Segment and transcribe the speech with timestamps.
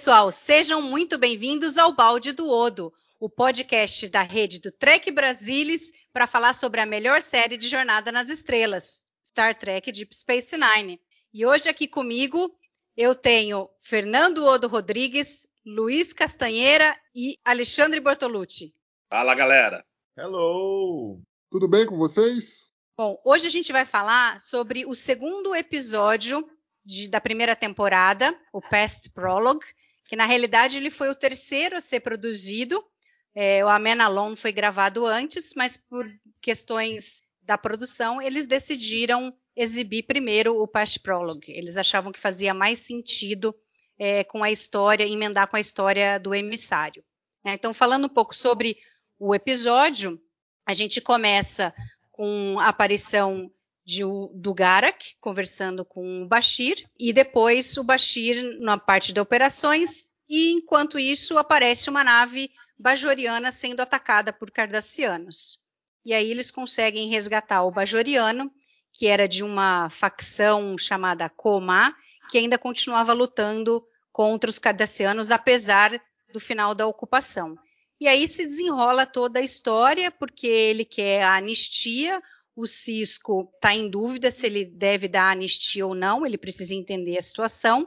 [0.00, 5.92] Pessoal, sejam muito bem-vindos ao Balde do Odo, o podcast da rede do Trek Brasilis
[6.10, 10.98] para falar sobre a melhor série de Jornada nas Estrelas, Star Trek Deep Space Nine.
[11.34, 12.50] E hoje aqui comigo
[12.96, 18.74] eu tenho Fernando Odo Rodrigues, Luiz Castanheira e Alexandre Bortolucci.
[19.10, 19.84] Fala, galera.
[20.16, 21.20] Hello!
[21.50, 22.70] Tudo bem com vocês?
[22.96, 26.48] Bom, hoje a gente vai falar sobre o segundo episódio
[26.82, 29.66] de, da primeira temporada, o Past Prologue,
[30.10, 32.84] que na realidade ele foi o terceiro a ser produzido.
[33.32, 36.04] É, o Amen Alone foi gravado antes, mas por
[36.42, 41.52] questões da produção, eles decidiram exibir primeiro o Past Prologue.
[41.52, 43.54] Eles achavam que fazia mais sentido
[43.96, 47.04] é, com a história, emendar com a história do emissário.
[47.46, 48.78] É, então, falando um pouco sobre
[49.16, 50.20] o episódio,
[50.66, 51.72] a gente começa
[52.10, 53.48] com a aparição
[53.90, 54.02] de,
[54.34, 60.52] do Garak conversando com o Bashir e depois o Bashir na parte de operações e
[60.52, 65.58] enquanto isso aparece uma nave bajoriana sendo atacada por cardassianos.
[66.04, 68.48] E aí eles conseguem resgatar o bajoriano,
[68.92, 71.92] que era de uma facção chamada Koma,
[72.30, 76.00] que ainda continuava lutando contra os cardassianos apesar
[76.32, 77.58] do final da ocupação.
[78.00, 82.22] E aí se desenrola toda a história, porque ele quer a anistia,
[82.56, 87.16] o Cisco está em dúvida se ele deve dar anistia ou não, ele precisa entender
[87.16, 87.86] a situação.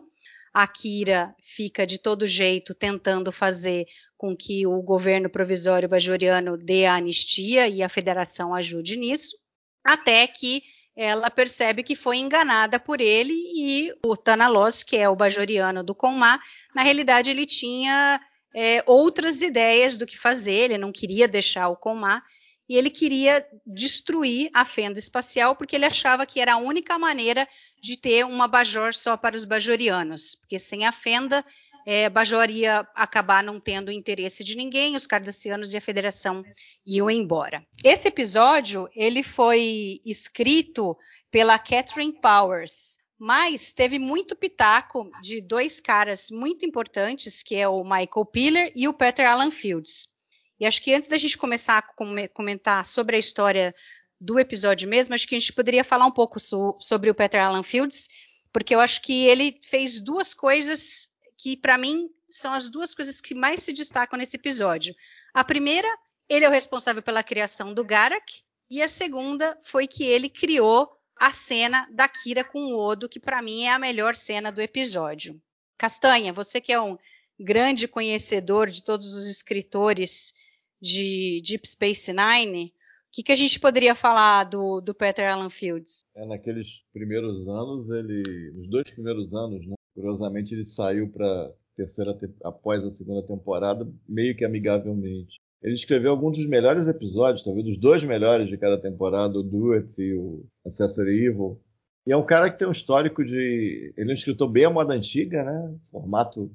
[0.54, 3.86] A Kira fica de todo jeito tentando fazer
[4.18, 9.36] com que o governo provisório bajoriano dê a anistia e a federação ajude nisso,
[9.84, 10.64] até que
[10.96, 15.96] ela percebe que foi enganada por ele e o Tanalos, que é o bajoriano do
[15.96, 16.40] Conmá,
[16.76, 18.22] na realidade ele tinha
[18.56, 22.22] é, outras ideias do que fazer, ele não queria deixar o Conmá
[22.68, 27.48] e ele queria destruir a fenda espacial porque ele achava que era a única maneira
[27.82, 31.46] de ter uma Bajor só para os bajorianos, porque sem a fenda
[31.86, 36.44] é, Bajor ia acabar não tendo interesse de ninguém, os cardassianos e a Federação
[36.86, 37.66] iam embora.
[37.84, 40.98] Esse episódio ele foi escrito
[41.30, 47.84] pela Catherine Powers, mas teve muito pitaco de dois caras muito importantes, que é o
[47.84, 50.13] Michael Piller e o Peter Alan Fields.
[50.60, 53.74] E acho que antes da gente começar a comentar sobre a história
[54.20, 57.44] do episódio mesmo, acho que a gente poderia falar um pouco so, sobre o Peter
[57.44, 58.08] Alan Fields,
[58.52, 63.20] porque eu acho que ele fez duas coisas que, para mim, são as duas coisas
[63.20, 64.96] que mais se destacam nesse episódio.
[65.34, 65.88] A primeira,
[66.30, 70.90] ele é o responsável pela criação do Garak, e a segunda foi que ele criou
[71.16, 74.62] a cena da Kira com o Odo, que para mim é a melhor cena do
[74.62, 75.40] episódio.
[75.78, 76.98] Castanha, você que é um
[77.44, 80.34] grande conhecedor de todos os escritores
[80.82, 82.72] de Deep Space Nine, o
[83.12, 86.02] que, que a gente poderia falar do, do Peter Alan Fields?
[86.16, 92.18] É, naqueles primeiros anos, ele, nos dois primeiros anos, né, curiosamente ele saiu para terceira
[92.44, 95.40] após a segunda temporada meio que amigavelmente.
[95.62, 99.74] Ele escreveu alguns dos melhores episódios, talvez os dois melhores de cada temporada, o Do
[99.74, 101.62] It e o Accessory Evil.
[102.06, 103.94] E é um cara que tem um histórico de.
[103.96, 105.74] Ele é um escritor bem à moda antiga, né?
[105.90, 106.52] Formato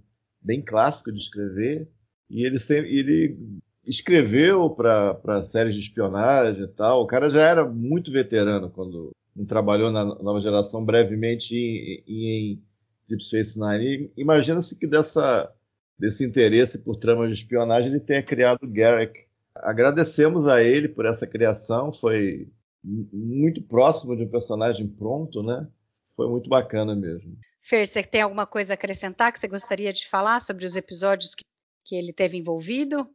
[0.49, 1.87] bem clássico de escrever.
[2.31, 3.39] E ele, ele
[3.85, 7.03] escreveu para séries de espionagem e tal.
[7.03, 9.13] O cara já era muito veterano quando
[9.47, 12.63] trabalhou na nova geração brevemente em, em
[13.09, 14.11] Deep Space Nine.
[14.17, 15.53] Imagina-se que dessa,
[15.99, 19.29] desse interesse por tramas de espionagem ele tenha criado Garrick.
[19.55, 22.49] Agradecemos a ele por essa criação, foi
[22.83, 25.69] muito próximo de um personagem pronto, né?
[26.17, 27.37] Foi muito bacana mesmo.
[27.69, 31.35] Fer, você tem alguma coisa a acrescentar que você gostaria de falar sobre os episódios
[31.35, 31.45] que,
[31.85, 33.07] que ele teve envolvido?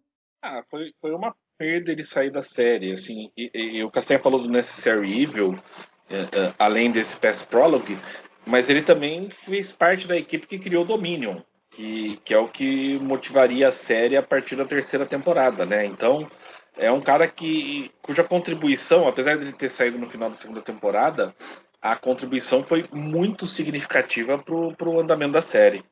[0.44, 4.40] Ah, foi, foi uma perda ele sair da série, assim, e, e, o Castanha falou
[4.40, 5.58] do Necessary Evil,
[6.08, 7.98] é, é, além desse Past Prologue,
[8.46, 11.42] mas ele também fez parte da equipe que criou Dominion,
[11.72, 15.84] que, que é o que motivaria a série a partir da terceira temporada, né?
[15.84, 16.30] Então,
[16.78, 20.62] é um cara que cuja contribuição, apesar de ele ter saído no final da segunda
[20.62, 21.34] temporada,
[21.84, 25.84] a contribuição foi muito significativa para o andamento da série.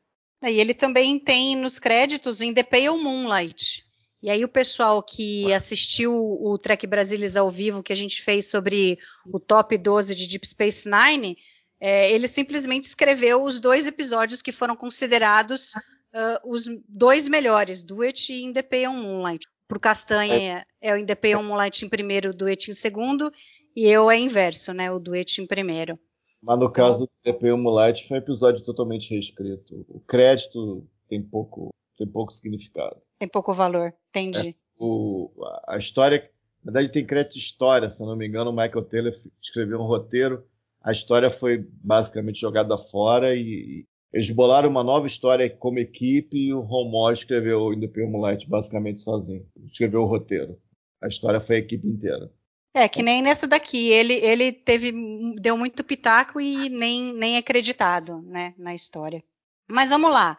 [0.42, 3.84] E ele também tem nos créditos The Pale Moonlight,
[4.22, 8.46] E aí o pessoal que assistiu o Trek Brasilis ao vivo que a gente fez
[8.46, 8.98] sobre
[9.32, 11.36] o top 12 de Deep Space Nine,
[11.78, 18.32] é, ele simplesmente escreveu os dois episódios que foram considerados uh, os dois melhores, Duet
[18.32, 19.46] e In the Pale Moonlight.
[19.68, 23.30] Pro Castanha é, é o In the Pale Moonlight em primeiro, o Duet em segundo,
[23.74, 24.90] e eu é inverso, né?
[24.90, 25.98] O Duet em primeiro.
[26.42, 29.84] Mas no caso do The Pale Moonlight foi um episódio totalmente reescrito.
[29.88, 32.96] O crédito tem pouco, tem pouco significado.
[33.18, 34.50] Tem pouco valor, entendi.
[34.50, 35.30] É, o,
[35.68, 36.28] a história,
[36.64, 39.86] na verdade tem crédito de história, se não me engano, o Michael Taylor escreveu um
[39.86, 40.44] roteiro
[40.82, 46.52] a história foi basicamente jogada fora e, eles bolaram uma nova história como equipe e
[46.52, 49.46] o Ron Moore escreveu In the Pale Moonlight basicamente sozinho.
[49.64, 50.58] Escreveu o roteiro.
[51.00, 52.30] A história foi a equipe inteira.
[52.74, 53.90] É, que nem nessa daqui.
[53.90, 54.92] Ele, ele teve.
[55.40, 59.22] deu muito pitaco e nem, nem acreditado, né, na história.
[59.68, 60.38] Mas vamos lá.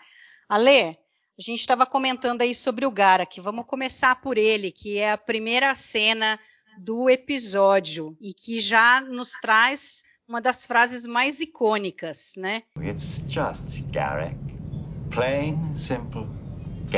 [0.49, 0.97] Ale,
[1.37, 3.39] a gente estava comentando aí sobre o Garak.
[3.39, 6.39] Vamos começar por ele, que é a primeira cena
[6.79, 12.63] do episódio e que já nos traz uma das frases mais icônicas, né?
[12.81, 14.37] It's just Garrick.
[15.11, 16.27] Plain, simple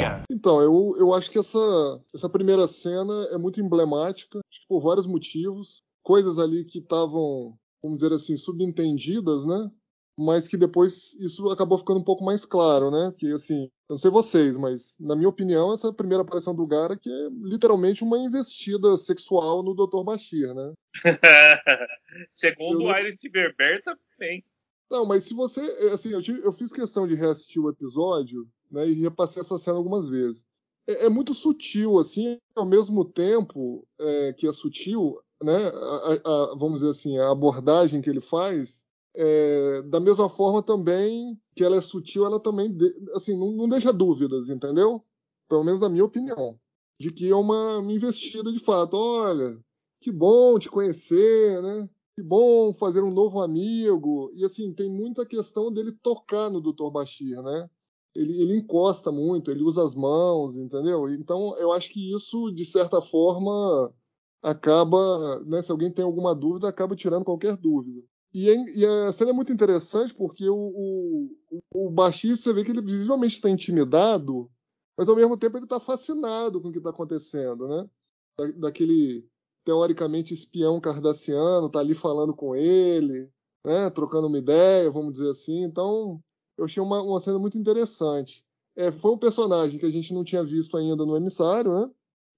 [0.02, 0.26] Garrick.
[0.32, 4.82] Então, eu, eu acho que essa, essa primeira cena é muito emblemática, acho que por
[4.82, 5.80] vários motivos.
[6.04, 9.72] Coisas ali que estavam, vamos dizer assim, subentendidas, né?
[10.18, 13.14] mas que depois isso acabou ficando um pouco mais claro, né?
[13.18, 17.10] Que assim, não sei vocês, mas na minha opinião, essa primeira aparição do Gara que
[17.10, 20.04] é literalmente uma investida sexual no Dr.
[20.04, 20.74] Bashir, né?
[22.32, 24.44] Segundo o Iris Berber também.
[24.90, 28.88] Não, mas se você, assim, eu, tive, eu, fiz questão de reassistir o episódio, né,
[28.88, 30.46] e repassei essa cena algumas vezes.
[30.88, 36.56] É, é muito sutil, assim, ao mesmo tempo é, que é sutil, né, a, a,
[36.56, 38.86] vamos dizer assim, a abordagem que ele faz
[39.16, 43.70] é, da mesma forma também que ela é sutil, ela também de, assim não, não,
[43.70, 45.02] deixa dúvidas, entendeu?
[45.48, 46.60] Pelo menos na minha opinião,
[47.00, 48.96] de que é uma, investida de fato.
[48.98, 49.58] Olha,
[50.02, 51.90] que bom te conhecer, né?
[52.16, 54.32] Que bom fazer um novo amigo.
[54.36, 56.90] E assim tem muita questão dele tocar no Dr.
[56.92, 57.70] Bashir, né?
[58.16, 61.10] Ele, ele encosta muito, ele usa as mãos, entendeu?
[61.10, 63.94] Então eu acho que isso de certa forma
[64.42, 68.02] acaba, né, se alguém tem alguma dúvida, acaba tirando qualquer dúvida.
[68.34, 72.72] E, e, a cena é muito interessante porque o, o, o Bashir, você vê que
[72.72, 74.52] ele visivelmente está intimidado,
[74.98, 77.90] mas ao mesmo tempo ele está fascinado com o que está acontecendo, né?
[78.38, 79.26] Da, daquele
[79.64, 83.32] teoricamente espião cardassiano, tá ali falando com ele,
[83.66, 83.90] né?
[83.90, 85.64] Trocando uma ideia, vamos dizer assim.
[85.64, 86.22] Então,
[86.58, 88.44] eu achei uma, uma cena muito interessante.
[88.76, 91.90] É, foi um personagem que a gente não tinha visto ainda no emissário, né?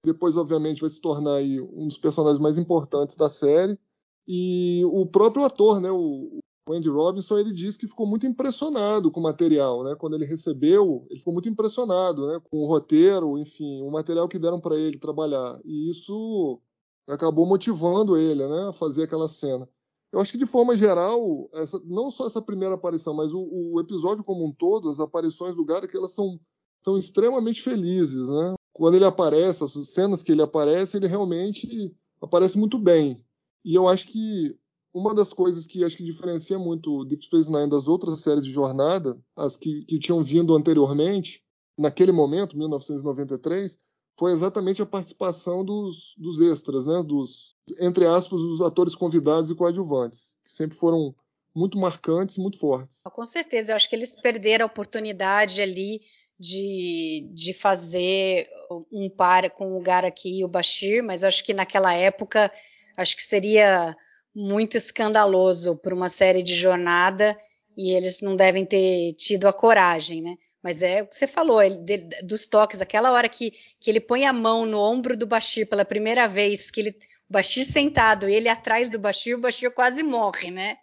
[0.04, 3.78] Depois, obviamente, vai se tornar aí um dos personagens mais importantes da série.
[4.26, 6.38] E o próprio ator, né, o,
[6.70, 9.94] Andy Robinson, ele disse que ficou muito impressionado com o material, né?
[9.96, 12.40] Quando ele recebeu, ele ficou muito impressionado, né?
[12.50, 15.58] Com o roteiro, enfim, o material que deram para ele trabalhar.
[15.64, 16.60] E isso
[17.08, 18.68] acabou motivando ele, né?
[18.68, 19.68] A fazer aquela cena.
[20.12, 23.80] Eu acho que de forma geral, essa, não só essa primeira aparição, mas o, o,
[23.80, 26.40] episódio como um todo, as aparições do Gara, que elas são,
[26.82, 28.54] são extremamente felizes, né?
[28.72, 33.22] Quando ele aparece, as cenas que ele aparece, ele realmente aparece muito bem.
[33.64, 34.56] E eu acho que
[34.94, 38.52] uma das coisas que acho que diferencia muito Deep Space Nine das outras séries de
[38.52, 41.42] jornada, as que, que tinham vindo anteriormente,
[41.76, 43.78] naquele momento, 1993,
[44.18, 47.02] foi exatamente a participação dos, dos extras, né?
[47.02, 51.14] Dos, entre aspas, os atores convidados e coadjuvantes, que sempre foram
[51.54, 53.02] muito marcantes muito fortes.
[53.02, 56.02] Com certeza, eu acho que eles perderam a oportunidade ali
[56.38, 58.48] de, de fazer
[58.92, 62.52] um par com o Garaki e o Bashir, mas acho que naquela época
[62.98, 63.96] Acho que seria
[64.34, 67.38] muito escandaloso para uma série de jornada
[67.76, 70.36] e eles não devem ter tido a coragem, né?
[70.60, 74.00] Mas é o que você falou, ele, de, dos toques, aquela hora que, que ele
[74.00, 76.96] põe a mão no ombro do Bashir pela primeira vez, que ele,
[77.28, 80.78] Bashir sentado, ele atrás do Bashir, o Bashir quase morre, né?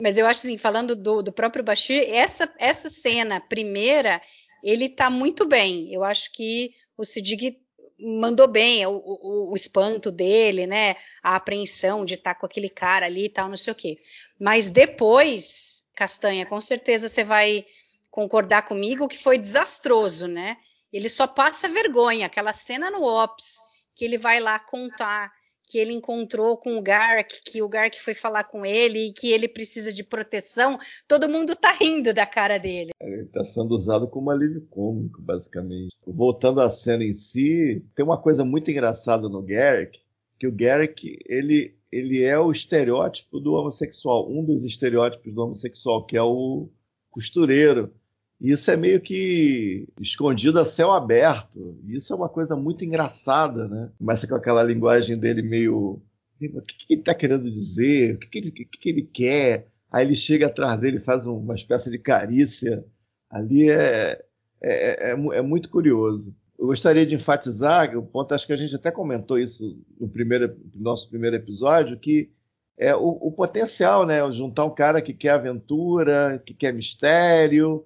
[0.00, 4.20] Mas eu acho assim, falando do, do próprio Bashir, essa, essa cena primeira,
[4.64, 5.92] ele tá muito bem.
[5.92, 7.58] Eu acho que o Sidig
[7.98, 10.96] mandou bem o, o, o, espanto dele, né?
[11.22, 13.98] A apreensão de estar tá com aquele cara ali e tal, não sei o quê.
[14.38, 17.66] Mas depois, Castanha, com certeza você vai
[18.10, 20.56] concordar comigo que foi desastroso, né?
[20.90, 22.26] Ele só passa vergonha.
[22.26, 23.56] Aquela cena no Ops,
[23.94, 25.30] que ele vai lá contar
[25.70, 29.30] que ele encontrou com o Gark, que o Gark foi falar com ele e que
[29.30, 32.90] ele precisa de proteção, todo mundo tá rindo da cara dele.
[33.00, 35.96] Ele tá sendo usado como alívio cômico, basicamente.
[36.04, 40.00] Voltando à cena em si, tem uma coisa muito engraçada no Garrick,
[40.38, 46.04] que o Garrick, ele, ele é o estereótipo do homossexual, um dos estereótipos do homossexual,
[46.04, 46.68] que é o
[47.10, 47.92] costureiro.
[48.40, 51.78] Isso é meio que escondido a céu aberto.
[51.86, 53.90] Isso é uma coisa muito engraçada, né?
[53.98, 56.00] Começa com aquela linguagem dele meio.
[56.40, 58.14] O que, que ele está querendo dizer?
[58.14, 59.68] O que, que, ele, que, que ele quer?
[59.92, 62.82] Aí ele chega atrás dele, faz uma espécie de carícia.
[63.28, 64.24] Ali é,
[64.62, 66.34] é, é, é, muito curioso.
[66.58, 70.56] Eu gostaria de enfatizar, o ponto, acho que a gente até comentou isso no primeiro,
[70.74, 72.30] no nosso primeiro episódio, que
[72.78, 74.20] é o, o potencial, né?
[74.32, 77.84] Juntar um cara que quer aventura, que quer mistério,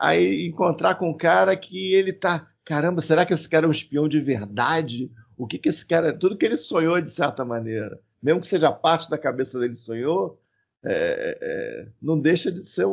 [0.00, 3.72] aí encontrar com um cara que ele tá, caramba, será que esse cara é um
[3.72, 5.10] espião de verdade?
[5.36, 8.72] O que que esse cara, tudo que ele sonhou de certa maneira, mesmo que seja
[8.72, 10.40] parte da cabeça dele sonhou,
[10.84, 12.86] é, é, não deixa de ser,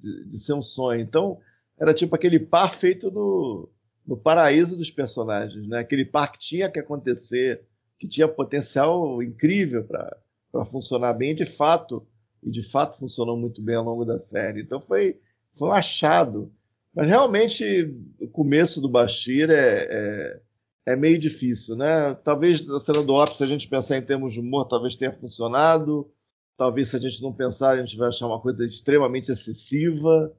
[0.00, 1.00] de, de, ser um sonho.
[1.00, 1.40] Então,
[1.78, 3.68] era tipo aquele par feito no,
[4.06, 5.80] no paraíso dos personagens, né?
[5.80, 7.62] Aquele par que tinha que acontecer,
[7.98, 12.06] que tinha potencial incrível para funcionar bem, de fato,
[12.42, 14.62] e de fato funcionou muito bem ao longo da série.
[14.62, 15.20] Então foi
[15.56, 16.52] foi um achado.
[16.94, 20.40] Mas realmente o começo do Bashir é, é,
[20.86, 22.14] é, meio difícil, né?
[22.24, 25.12] Talvez a cena do Ops, se a gente pensar em termos de humor, talvez tenha
[25.12, 26.10] funcionado.
[26.56, 30.32] Talvez se a gente não pensar, a gente vai achar uma coisa extremamente excessiva.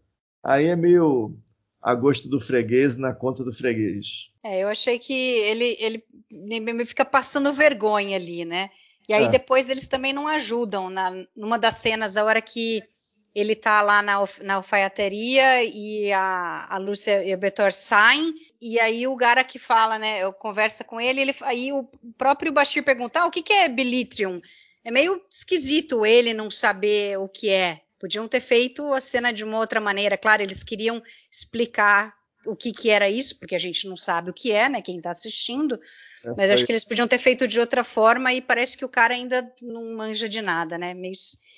[0.43, 1.37] Aí é meio
[1.79, 4.31] a gosto do freguês na conta do freguês.
[4.43, 8.71] É, eu achei que ele, ele, fica passando vergonha ali, né?
[9.07, 9.29] E aí é.
[9.29, 10.89] depois eles também não ajudam.
[10.89, 12.81] Na, numa das cenas, a hora que
[13.39, 18.79] ele tá lá na, na alfaiateria e a, a Lúcia e o Betor saem, e
[18.79, 22.83] aí o Gara que fala, né, eu conversa com ele, ele aí o próprio Bashir
[22.83, 24.41] pergunta, ah, o que, que é Bilitrium?
[24.83, 27.81] É meio esquisito ele não saber o que é.
[27.99, 30.17] Podiam ter feito a cena de uma outra maneira.
[30.17, 32.15] Claro, eles queriam explicar
[32.45, 34.81] o que, que era isso, porque a gente não sabe o que é, né?
[34.81, 35.79] Quem está assistindo.
[36.23, 38.89] É, Mas acho que eles podiam ter feito de outra forma e parece que o
[38.89, 40.93] cara ainda não manja de nada, né?
[40.93, 41.13] Meio,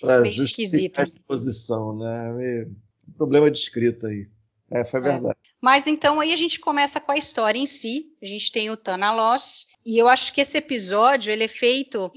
[0.06, 1.00] é, meio esquisito.
[1.00, 2.34] A exposição, né?
[2.34, 2.75] Meio...
[3.18, 4.28] Problema de escrita aí.
[4.72, 5.04] É, foi é.
[5.04, 5.39] verdade.
[5.39, 5.50] É.
[5.62, 8.13] Mas então aí a gente começa com a história em si.
[8.22, 9.68] A gente tem o Tana Loss.
[9.86, 12.12] E eu acho que esse episódio ele é feito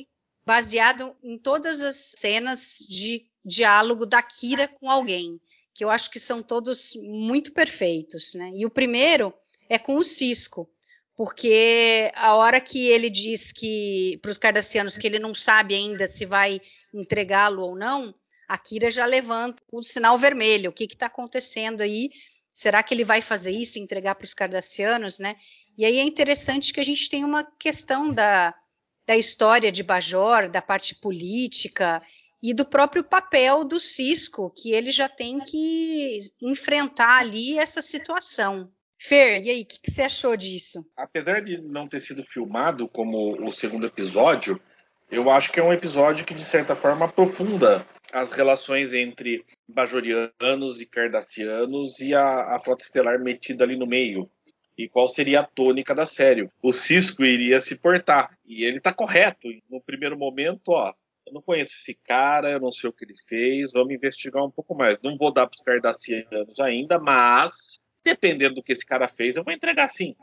[0.44, 5.40] baseado em todas as cenas de diálogo da Kira com alguém.
[5.74, 8.52] Que eu acho que são todos muito perfeitos, né?
[8.54, 9.32] E o primeiro
[9.68, 10.68] é com o Cisco
[11.24, 16.08] porque a hora que ele diz que para os cardassianos que ele não sabe ainda
[16.08, 16.60] se vai
[16.92, 18.12] entregá-lo ou não,
[18.48, 20.70] a Kira já levanta o sinal vermelho.
[20.70, 22.10] O que está acontecendo aí?
[22.52, 25.36] Será que ele vai fazer isso, entregar para os cardassianos, né?
[25.78, 28.52] E aí é interessante que a gente tem uma questão da,
[29.06, 32.02] da história de Bajor, da parte política
[32.42, 38.72] e do próprio papel do Cisco, que ele já tem que enfrentar ali essa situação.
[39.04, 40.86] Fer, e aí, o que, que, você achou disso?
[40.96, 44.60] Apesar de não ter sido filmado como o segundo episódio,
[45.10, 50.80] eu acho que é um episódio que, de certa forma, aprofunda as relações entre bajorianos
[50.80, 54.30] e cardassianos e a, a frota estelar metida ali no meio.
[54.78, 56.48] E qual seria a tônica da série?
[56.62, 58.38] O Cisco iria se portar.
[58.46, 59.48] E ele está correto.
[59.68, 60.94] No primeiro momento, ó,
[61.26, 64.50] eu não conheço esse cara, eu não sei o que ele fez, vamos investigar um
[64.50, 65.00] pouco mais.
[65.02, 69.44] Não vou dar para os cardassianos ainda, mas dependendo do que esse cara fez, eu
[69.44, 70.14] vou entregar sim.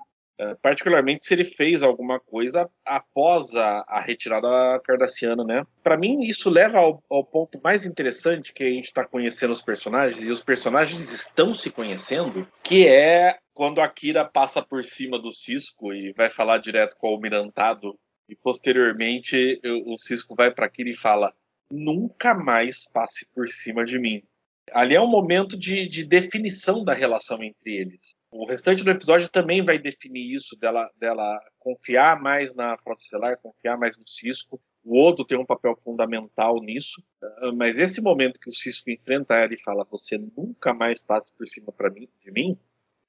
[0.41, 4.47] Uh, particularmente se ele fez alguma coisa após a, a retirada
[4.85, 5.65] cardassiana, né?
[5.83, 9.61] Para mim, isso leva ao, ao, ponto mais interessante que a gente está conhecendo os
[9.61, 15.19] personagens e os personagens estão se conhecendo, que é quando a Kira passa por cima
[15.19, 20.69] do Cisco e vai falar direto com o Almirantado e posteriormente o Cisco vai para
[20.69, 21.33] Kira e fala:
[21.69, 24.23] nunca mais passe por cima de mim.
[24.73, 28.11] Ali é um momento de, de, definição da relação entre eles.
[28.31, 33.37] O restante do episódio também vai definir isso, dela, dela confiar mais na Frota Estelar,
[33.37, 34.61] confiar mais no Cisco.
[34.83, 39.35] O Odo tem um papel fundamental nisso, ah, mas esse momento que o Cisco enfrenta
[39.35, 42.57] ela e fala: Você nunca mais passe por cima mim, de mim,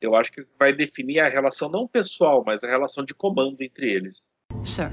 [0.00, 3.93] eu acho que vai definir a relação não pessoal, mas a relação de comando entre
[3.93, 4.23] eles.
[4.64, 4.90] Sir.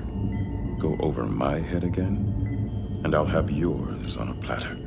[0.80, 4.87] Go over my head again, and I'll have yours on a platter.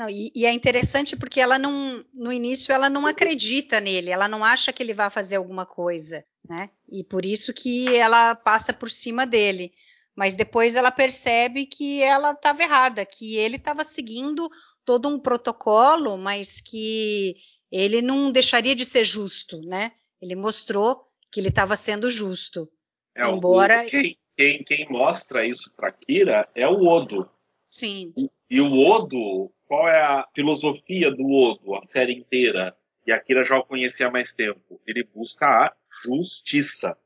[0.00, 4.26] Não, e, e, é interessante porque ela não, no início, ela não acredita nele, ela
[4.26, 6.70] não acha que ele vai fazer alguma coisa, né?
[6.90, 9.74] E por isso que ela passa por cima dele.
[10.16, 14.50] Mas depois ela percebe que ela estava errada, que ele estava seguindo
[14.86, 17.36] todo um protocolo, mas que
[17.70, 19.92] ele não deixaria de ser justo, né?
[20.18, 22.66] Ele mostrou que ele estava sendo justo.
[23.14, 27.28] É, embora o, quem, quem, quem, mostra isso para Kira é o Odo.
[27.70, 28.14] Sim.
[28.16, 33.44] E, e o Odo qual é a filosofia do Odo, a série inteira, e Akira
[33.44, 34.80] já o conhecia há mais tempo?
[34.84, 35.72] Ele busca a
[36.04, 36.98] justiça.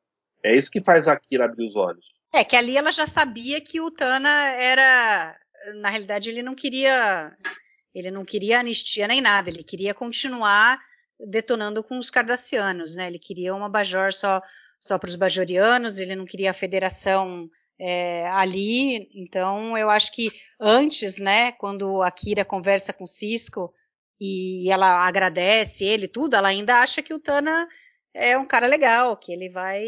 [0.42, 2.06] É isso que faz a Akira abrir os olhos.
[2.32, 5.38] É, que ali ela já sabia que o Tana era.
[5.74, 7.36] Na realidade, ele não queria.
[7.94, 10.80] Ele não queria anistia nem nada, ele queria continuar
[11.20, 13.08] detonando com os cardassianos, né?
[13.08, 14.40] Ele queria uma Bajor só,
[14.80, 17.46] só para os bajorianos, ele não queria a federação
[17.78, 19.08] é, ali.
[19.14, 23.72] Então, eu acho que antes, né, quando a Kira conversa com o Cisco
[24.20, 27.68] e ela agradece ele tudo, ela ainda acha que o Tana
[28.14, 29.82] é um cara legal, que ele vai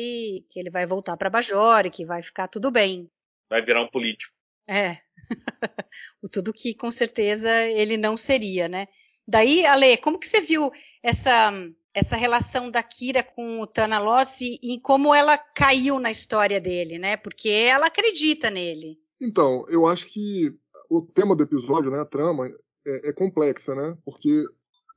[0.50, 3.08] que ele vai voltar para Bajor e que vai ficar tudo bem.
[3.48, 4.34] Vai virar um político.
[4.68, 4.98] É.
[6.20, 8.88] o tudo que com certeza ele não seria, né?
[9.26, 11.52] Daí, Ale, como que você viu essa
[11.96, 16.98] essa relação da Kira com o Tana Loss e, como ela caiu na história dele,
[16.98, 17.16] né?
[17.16, 19.00] Porque ela acredita nele.
[19.18, 20.54] Então, eu acho que
[20.90, 22.48] o tema do episódio, né, a trama,
[22.86, 23.96] é, é complexa, né?
[24.04, 24.44] Porque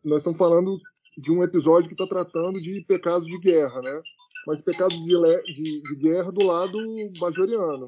[0.04, 0.76] nós estamos falando
[1.18, 4.02] de um episódio que está tratando de pecados de guerra, né?
[4.46, 6.78] Mas pecados de, de, de guerra do lado
[7.18, 7.88] bajoriano.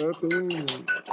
[0.00, 0.10] Né?
[0.22, 0.48] Tem um,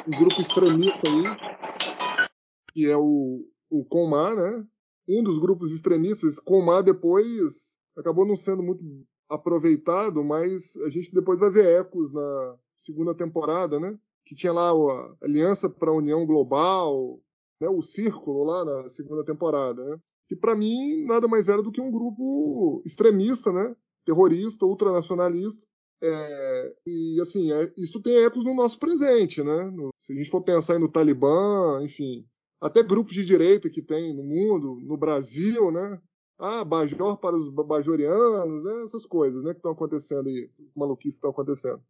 [0.08, 2.28] um, grupo extremista aí,
[2.74, 4.66] que é o, o Comar, né?
[5.10, 8.84] Um dos grupos extremistas, Comar depois acabou não sendo muito
[9.28, 13.98] aproveitado, mas a gente depois vai ver ecos na segunda temporada, né?
[14.26, 17.20] Que tinha lá a Aliança para a União Global,
[17.60, 17.68] né?
[17.68, 19.98] o Círculo lá na segunda temporada, né?
[20.28, 23.76] Que para mim nada mais era do que um grupo extremista, né?
[24.06, 25.68] Terrorista, ultranacionalista,
[26.02, 29.70] é, e assim, é, isso tem ecos no nosso presente, né?
[29.72, 32.26] No, se a gente for pensar no Talibã, enfim,
[32.62, 36.00] até grupos de direita que tem no mundo, no Brasil, né?
[36.38, 38.84] Ah, Bajor para os bajorianos, né?
[38.84, 39.52] Essas coisas, né?
[39.52, 41.82] Que estão acontecendo aí, maluquices estão acontecendo.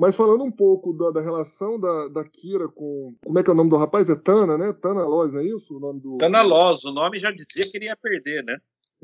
[0.00, 3.14] Mas falando um pouco da, da, relação da, da Kira com.
[3.24, 4.08] Como é que é o nome do rapaz?
[4.08, 4.72] É Tana, né?
[4.72, 5.76] Tana Loz, não é isso?
[5.76, 6.18] O nome do.
[6.18, 8.56] Tana Loz, o nome já dizia que ele ia perder, né?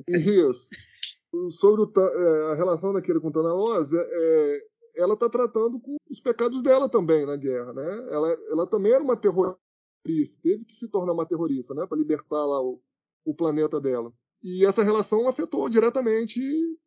[0.08, 0.68] Isso
[1.50, 4.60] sobre o, é, a relação da Kira com Tana Loz, é, é
[4.96, 8.08] ela está tratando com os pecados dela também na guerra, né?
[8.12, 9.58] Ela, ela também era uma terrorista,
[10.42, 11.86] teve que se tornar uma terrorista, né?
[11.86, 12.80] Para libertar lá o,
[13.24, 14.12] o planeta dela.
[14.42, 16.40] E essa relação afetou diretamente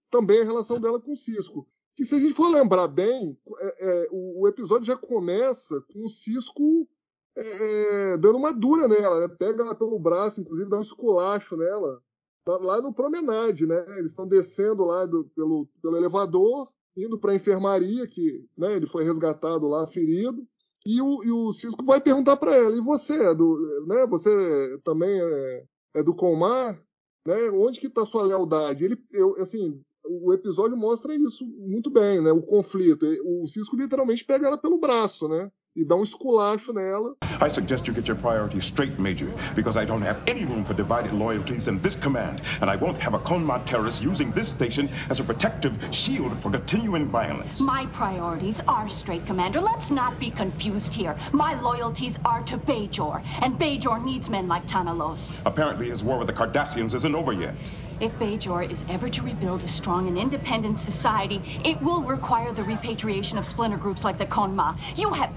[0.09, 1.67] também a relação dela com o Cisco.
[1.95, 6.05] Que se a gente for lembrar bem, é, é, o, o, episódio já começa com
[6.05, 6.87] o Cisco
[7.35, 9.27] é, dando uma dura nela, né?
[9.27, 12.01] Pega ela pelo braço, inclusive dá um esculacho nela
[12.47, 13.83] Tá lá no promenade, né?
[13.97, 18.87] Eles estão descendo lá do, pelo, pelo elevador, indo para a enfermaria, que né, ele
[18.87, 20.47] foi resgatado lá ferido.
[20.87, 24.07] E o, e o Cisco vai perguntar para ela: e você é do, né?
[24.07, 25.63] Você também é,
[25.97, 26.81] é do Comar,
[27.25, 27.49] né?
[27.49, 28.85] Onde que está sua lealdade?
[28.85, 32.31] Ele, eu, assim, o episódio mostra isso muito bem, né?
[32.31, 33.05] O conflito.
[33.25, 35.51] O Cisco literalmente pega ela pelo braço, né?
[35.77, 37.15] E dá um esculacho nela.
[37.39, 40.73] I suggest you get your priorities straight, Major, because I don't have any room for
[40.73, 44.89] divided loyalties in this command, and I won't have a Konma terrorist using this station
[45.11, 47.61] as a protective shield for continuing violence.
[47.61, 49.61] My priorities are straight, Commander.
[49.61, 51.15] Let's not be confused here.
[51.31, 55.39] My loyalties are to Bajor, and Bajor needs men like Tanalos.
[55.45, 57.53] Apparently his war with the Cardassians isn't over yet.
[57.99, 62.61] If Bajor is ever to rebuild a strong and independent society, it will require the
[62.61, 64.75] repatriation of splinter groups like the Konma.
[64.95, 65.31] You have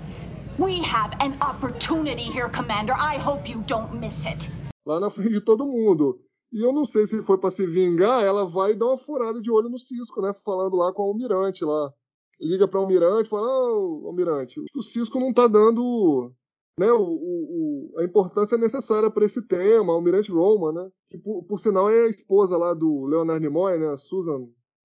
[0.60, 2.92] We have an opportunity here, Commander.
[2.92, 4.52] I hope you don't miss it.
[4.84, 6.20] Lá na frente de todo mundo.
[6.52, 9.50] E eu não sei se foi para se vingar, ela vai dar uma furada de
[9.50, 10.34] olho no Cisco, né?
[10.44, 11.90] Falando lá com o Almirante lá.
[12.38, 16.30] Liga para o Almirante e fala: oh, Almirante, o Cisco não tá dando
[16.78, 20.90] né, o, o, a importância necessária para esse tema, Almirante Roman, né?
[21.08, 23.96] Que por, por, sinal é a esposa lá do Leonard Nimoy, né?
[23.96, 24.40] Susan.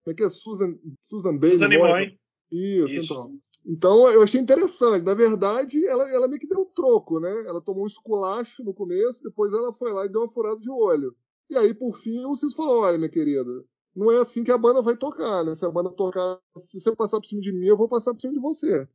[0.05, 0.29] Como é que é?
[0.29, 1.87] Susan, Susan Bay Susan Nimoy.
[1.87, 2.19] Nimoy.
[2.49, 3.31] Isso, Isso, então.
[3.65, 5.03] Então eu achei interessante.
[5.03, 7.31] Na verdade, ela, ela meio que deu um troco, né?
[7.47, 10.69] Ela tomou um esculacho no começo, depois ela foi lá e deu uma furada de
[10.69, 11.15] olho.
[11.49, 14.57] E aí, por fim, o Cis falou: olha, minha querida, não é assim que a
[14.57, 15.55] banda vai tocar, né?
[15.55, 18.21] Se a banda tocar, se você passar por cima de mim, eu vou passar por
[18.21, 18.87] cima de você.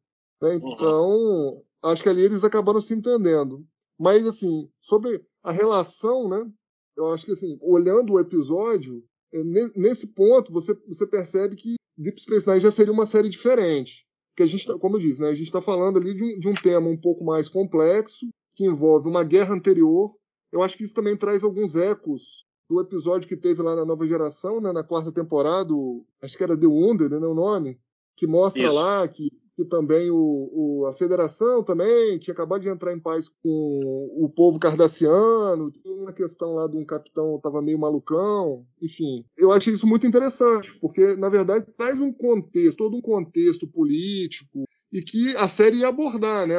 [0.42, 0.56] Né?
[0.56, 0.72] Uhum.
[0.72, 1.62] Então, uhum.
[1.84, 3.64] acho que ali eles acabaram se entendendo.
[3.98, 6.50] Mas, assim, sobre a relação, né?
[6.96, 9.02] Eu acho que, assim, olhando o episódio,
[9.32, 9.42] é,
[9.74, 14.06] nesse ponto, você, você percebe que Deep Space Nine já seria uma série diferente.
[14.40, 16.38] Porque a gente, tá, como eu disse, né, a gente está falando ali de um,
[16.38, 20.10] de um tema um pouco mais complexo, que envolve uma guerra anterior.
[20.50, 24.06] Eu acho que isso também traz alguns ecos do episódio que teve lá na nova
[24.06, 25.74] geração, né, na quarta temporada,
[26.22, 27.78] acho que era The Wounded, né, o nome,
[28.20, 28.74] que mostra Isso.
[28.74, 33.30] lá que, que também o, o, a federação também tinha acabado de entrar em paz
[33.42, 39.24] com o povo cardassiano, uma questão lá de um capitão estava meio malucão, enfim.
[39.38, 44.64] Eu acho isso muito interessante, porque na verdade traz um contexto, todo um contexto político
[44.92, 46.56] e que a série ia abordar, né,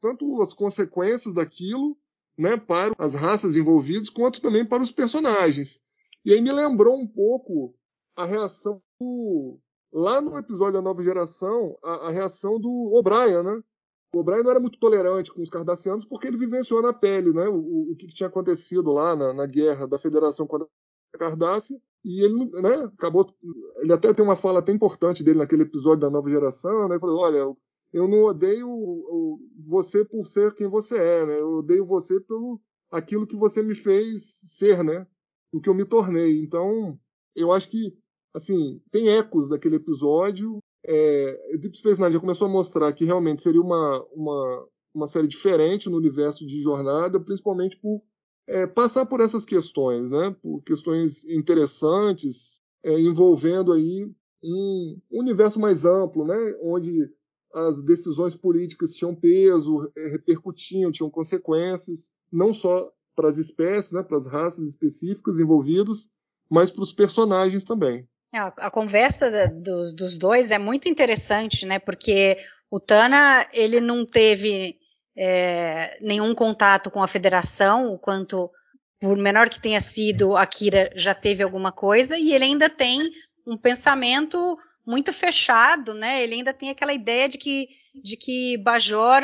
[0.00, 1.96] tanto as consequências daquilo,
[2.36, 5.80] né, para as raças envolvidas, quanto também para os personagens.
[6.24, 7.72] E aí me lembrou um pouco
[8.16, 9.60] a reação do,
[9.94, 13.62] Lá no episódio da nova geração, a, a reação do O'Brien, né?
[14.12, 17.48] O O'Brien não era muito tolerante com os cardassianos porque ele vivenciou na pele né,
[17.48, 20.68] o, o que tinha acontecido lá na, na guerra da Federação contra
[21.18, 23.26] Cardassia, e ele, né, acabou.
[23.78, 26.94] Ele até tem uma fala até importante dele naquele episódio da nova geração, né?
[26.94, 27.56] Ele falou: olha,
[27.92, 28.68] eu não odeio
[29.66, 31.40] você por ser quem você é, né?
[31.40, 35.06] Eu odeio você pelo aquilo que você me fez ser, né?
[35.52, 36.40] O que eu me tornei.
[36.40, 36.98] Então,
[37.34, 37.96] eu acho que,
[38.34, 40.58] assim, tem ecos daquele episódio.
[40.84, 45.28] É, Deep Space Nine já começou a mostrar que realmente seria uma, uma, uma série
[45.28, 48.02] diferente no universo de jornada, principalmente por
[48.46, 50.36] é, passar por essas questões, né?
[50.42, 54.10] Por questões interessantes, é, envolvendo aí
[54.42, 56.36] um universo mais amplo, né?
[56.60, 57.10] Onde
[57.54, 64.02] as decisões políticas tinham peso, é, repercutiam, tinham consequências, não só para as espécies, né?
[64.02, 66.10] Para as raças específicas envolvidas,
[66.50, 68.06] mas para os personagens também.
[68.34, 71.78] É, a conversa dos, dos dois é muito interessante, né?
[71.78, 72.36] Porque
[72.68, 74.76] o Tana ele não teve
[75.16, 78.50] é, nenhum contato com a federação, o quanto,
[78.98, 83.08] por menor que tenha sido, a Kira já teve alguma coisa, e ele ainda tem
[83.46, 86.20] um pensamento muito fechado, né?
[86.20, 89.22] Ele ainda tem aquela ideia de que, de que Bajor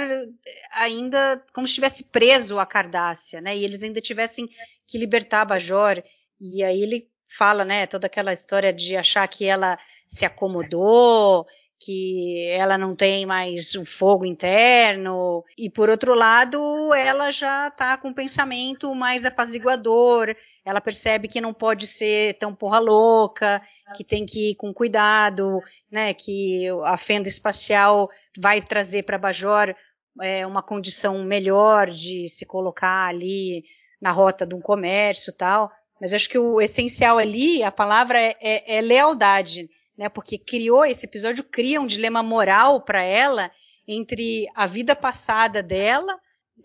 [0.70, 3.56] ainda como se estivesse preso a Cardássia, né?
[3.56, 4.48] E eles ainda tivessem
[4.86, 6.00] que libertar Bajor.
[6.40, 7.86] E aí ele fala, né?
[7.86, 11.46] Toda aquela história de achar que ela se acomodou
[11.80, 17.96] que ela não tem mais o fogo interno, e por outro lado, ela já está
[17.96, 23.62] com um pensamento mais apaziguador, ela percebe que não pode ser tão porra louca,
[23.96, 25.58] que tem que ir com cuidado,
[25.90, 29.74] né, que a fenda espacial vai trazer para Bajor
[30.20, 33.64] é, uma condição melhor de se colocar ali
[33.98, 35.72] na rota de um comércio tal.
[36.00, 39.68] Mas acho que o essencial ali, a palavra é, é, é lealdade
[40.00, 40.08] né?
[40.08, 43.50] Porque criou esse episódio cria um dilema moral para ela
[43.86, 46.18] entre a vida passada dela,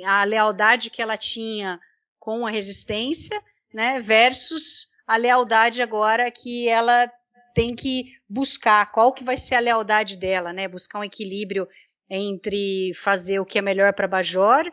[0.06, 1.78] a lealdade que ela tinha
[2.18, 3.38] com a resistência,
[3.74, 4.00] né?
[4.00, 7.12] Versus a lealdade agora que ela
[7.54, 10.66] tem que buscar qual que vai ser a lealdade dela, né?
[10.70, 11.68] Buscar um equilíbrio
[12.10, 14.64] entre fazer o que é melhor para Bajor,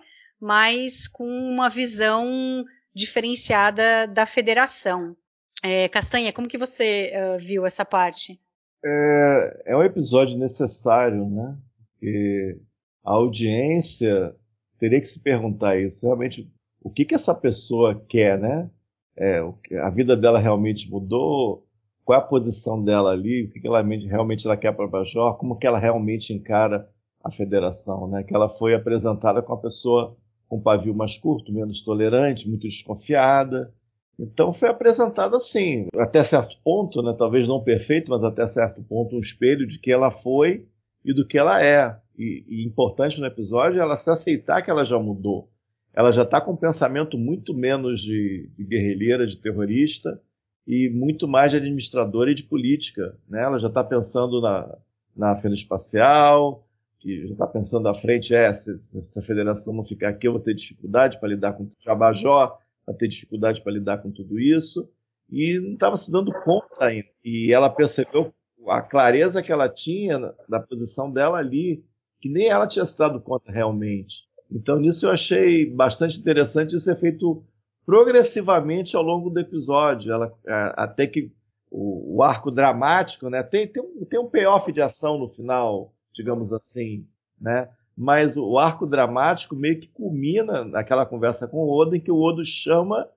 [0.41, 5.17] mas com uma visão diferenciada da federação.
[5.63, 8.41] É, Castanha, como que você uh, viu essa parte?
[8.85, 11.57] É, é um episódio necessário, né?
[11.93, 12.61] Porque
[13.05, 14.35] a audiência
[14.79, 16.05] teria que se perguntar isso.
[16.05, 16.51] Realmente,
[16.81, 18.69] o que, que essa pessoa quer, né?
[19.17, 19.41] É,
[19.81, 21.65] a vida dela realmente mudou?
[22.05, 23.45] Qual é a posição dela ali?
[23.45, 25.37] O que, que ela realmente ela quer para Bajor?
[25.37, 26.89] Como que ela realmente encara
[27.23, 28.25] a federação, né?
[28.25, 30.17] Que ela foi apresentada com uma pessoa
[30.53, 33.73] com pavio mais curto, menos tolerante, muito desconfiada,
[34.19, 39.17] então foi apresentado assim, até certo ponto, né, talvez não perfeito, mas até certo ponto,
[39.17, 40.67] um espelho de que ela foi
[41.03, 41.99] e do que ela é.
[42.19, 45.49] E, e importante no episódio é ela se aceitar que ela já mudou.
[45.95, 50.21] Ela já está com um pensamento muito menos de, de guerrilheira, de terrorista,
[50.67, 53.17] e muito mais de administradora e de política.
[53.27, 53.43] Né?
[53.43, 54.77] Ela já está pensando na,
[55.17, 56.69] na fenda espacial,
[57.03, 60.33] que já está pensando à frente, é, se, se, a federação não ficar aqui, eu
[60.33, 64.39] vou ter dificuldade para lidar com o Jabajó, a ter dificuldade para lidar com tudo
[64.39, 64.89] isso
[65.29, 67.09] e não estava se dando conta ainda.
[67.25, 68.33] E ela percebeu
[68.69, 71.85] a clareza que ela tinha da posição dela ali,
[72.21, 74.25] que nem ela tinha se dado conta realmente.
[74.51, 77.43] Então, nisso eu achei bastante interessante isso ser feito
[77.85, 80.33] progressivamente ao longo do episódio, ela,
[80.77, 81.33] até que
[81.69, 86.53] o, o, arco dramático, né, tem, tem tem um payoff de ação no final, digamos
[86.53, 87.07] assim,
[87.41, 87.69] né?
[87.97, 92.21] mas o arco dramático meio que culmina naquela conversa com o Odo, em que o
[92.21, 93.09] Odo chama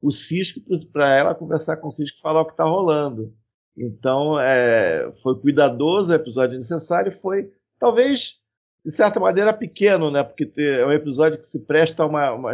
[0.00, 0.60] o Cisco
[0.92, 3.32] para ela conversar com o Cisco e falar o que está rolando.
[3.76, 8.38] Então, é, foi cuidadoso o episódio necessário, foi talvez
[8.84, 10.22] de certa maneira pequeno, né?
[10.22, 12.52] Porque é um episódio que se presta a uma, uma,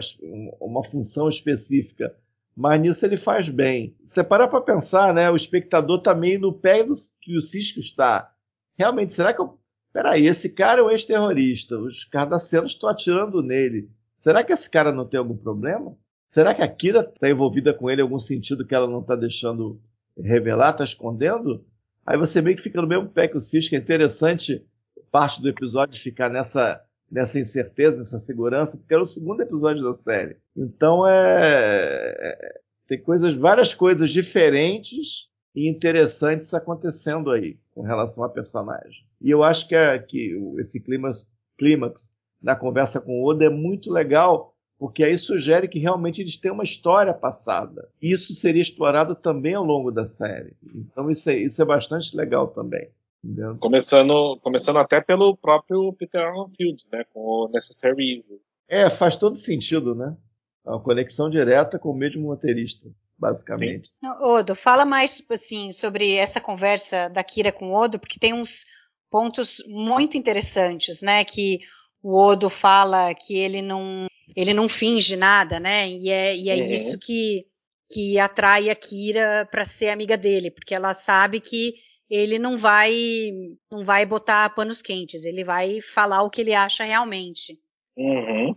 [0.60, 2.14] uma função específica.
[2.56, 3.96] Mas nisso ele faz bem.
[4.04, 5.28] Você para para pensar, né?
[5.30, 8.32] O espectador está meio no pé do que o Cisco está.
[8.78, 9.59] Realmente, será que eu
[9.92, 13.90] Peraí, esse cara é um ex-terrorista, os cardacianos estão atirando nele.
[14.14, 15.96] Será que esse cara não tem algum problema?
[16.28, 19.16] Será que a Kira está envolvida com ele em algum sentido que ela não está
[19.16, 19.80] deixando
[20.16, 21.64] revelar, está escondendo?
[22.06, 23.74] Aí você meio que fica no mesmo pé que o Cisco.
[23.74, 24.64] É interessante
[25.10, 29.94] parte do episódio ficar nessa, nessa incerteza, nessa segurança, porque era o segundo episódio da
[29.94, 30.36] série.
[30.56, 38.28] Então é, é tem coisas, várias coisas diferentes e interessantes acontecendo aí com relação a
[38.28, 39.04] personagem.
[39.20, 41.26] E eu acho que, é, que esse clímax,
[41.58, 46.38] clímax na conversa com o Oda é muito legal, porque aí sugere que realmente eles
[46.38, 47.88] têm uma história passada.
[48.00, 50.56] E isso seria explorado também ao longo da série.
[50.74, 52.88] Então isso é, isso é bastante legal também.
[53.22, 53.58] Entendeu?
[53.58, 58.40] Começando, começando até pelo próprio Peter Arnold, né, com o Necessary Evil.
[58.66, 60.16] É, faz todo sentido, né?
[60.64, 62.88] É uma conexão direta com o mesmo roteirista.
[63.18, 63.90] basicamente.
[64.02, 68.32] Não, Odo, fala mais assim sobre essa conversa da Kira com o Odo, porque tem
[68.32, 68.64] uns
[69.10, 71.24] pontos muito interessantes, né?
[71.24, 71.58] Que
[72.02, 75.88] o Odo fala que ele não ele não finge nada, né?
[75.88, 76.66] E é, e é Uhum.
[76.72, 77.46] isso que
[77.92, 81.74] que atrai a Kira para ser amiga dele, porque ela sabe que
[82.08, 83.30] ele não vai
[83.70, 87.58] não vai botar panos quentes, ele vai falar o que ele acha realmente.
[87.96, 88.54] Uhum.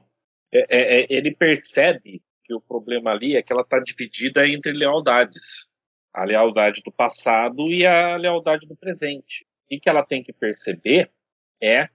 [0.53, 4.71] É- é- é- ele percebe que o problema ali é que ela está dividida entre
[4.71, 5.67] lealdades.
[6.13, 9.47] A lealdade do passado e a lealdade do presente.
[9.71, 11.11] O que ela tem que perceber
[11.61, 11.89] é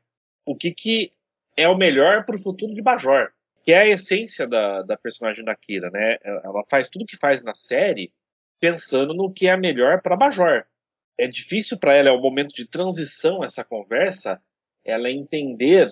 [0.45, 1.13] o que, que
[1.57, 3.31] é o melhor para o futuro de Bajor.
[3.65, 6.17] Que é a essência da, da personagem da Kira, né?
[6.23, 8.13] Ela faz tudo que faz na série
[8.59, 10.65] pensando no que é melhor para Bajor.
[11.19, 14.41] É difícil para ela, é um momento de transição essa conversa,
[14.85, 15.89] ela entender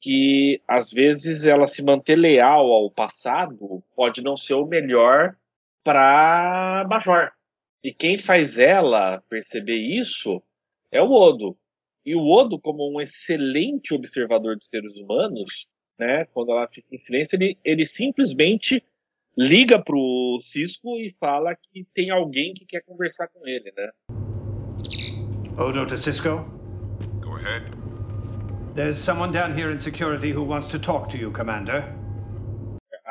[0.00, 5.36] que às vezes ela se manter leal ao passado pode não ser o melhor
[5.84, 7.30] para Bajor.
[7.82, 10.42] E quem faz ela perceber isso
[10.92, 11.56] é o Odo.
[12.04, 16.96] E o Odo, como um excelente observador dos seres humanos, né, quando ela fica em
[16.96, 18.82] silêncio, ele, ele simplesmente
[19.36, 23.90] liga pro Cisco e fala que tem alguém que quer conversar com ele, né?
[25.58, 26.44] Odo to Cisco.
[27.20, 27.64] Go ahead.
[28.74, 31.84] There's someone down here in security who wants to talk to you, Commander.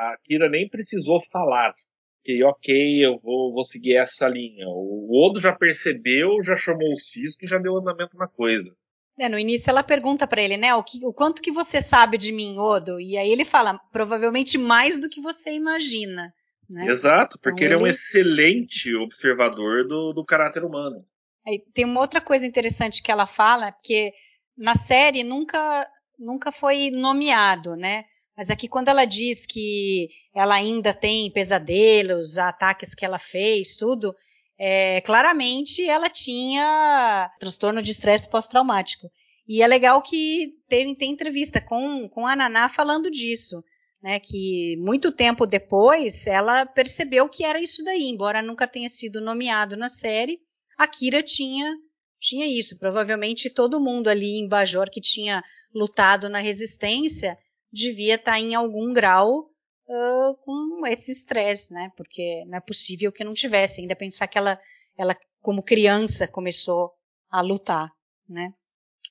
[0.00, 1.74] a Kira nem precisou falar.
[2.22, 4.66] Que ok, eu vou, vou seguir essa linha.
[4.68, 8.76] O Odo já percebeu, já chamou o Cisco e já deu andamento na coisa.
[9.18, 12.16] É, no início ela pergunta pra ele, né, o, que- o quanto que você sabe
[12.16, 12.98] de mim, Odo?
[13.00, 16.32] E aí ele fala, provavelmente mais do que você imagina,
[16.68, 16.86] né?
[16.86, 21.04] Exato, porque Então ele é um ele- excelente observador do, do caráter humano.
[21.46, 24.12] Aí tem uma outra coisa interessante que ela fala, porque
[24.56, 25.86] na série nunca,
[26.18, 28.04] nunca foi nomeado, né?
[28.36, 34.14] Mas aqui quando ela diz que ela ainda tem pesadelos, ataques que ela fez, tudo,
[34.58, 39.10] é, claramente ela tinha transtorno de estresse pós-traumático.
[39.46, 43.62] E é legal que tem, tem entrevista com, com a Naná falando disso.
[44.02, 49.20] Né, que muito tempo depois ela percebeu que era isso daí, embora nunca tenha sido
[49.20, 50.40] nomeado na série,
[50.78, 51.76] a Kira tinha
[52.18, 52.78] tinha isso.
[52.78, 55.42] Provavelmente todo mundo ali em Bajor que tinha
[55.74, 57.36] lutado na resistência
[57.72, 59.50] devia estar em algum grau
[59.88, 61.90] ah, com esse estresse, né?
[61.96, 63.80] Porque não é possível que não tivesse.
[63.80, 64.60] Ainda pensar que ela,
[64.96, 66.92] ela como criança começou
[67.30, 67.90] a lutar,
[68.28, 68.52] né?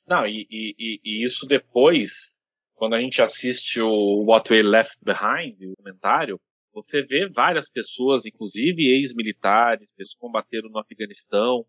[0.07, 2.33] Não, e, e- e- e isso depois,
[2.73, 6.39] quando a gente assiste o What We Left Behind, o comentário,
[6.73, 11.65] você vê várias pessoas, inclusive ex-militares, pessoas que combateram no Afeganistão,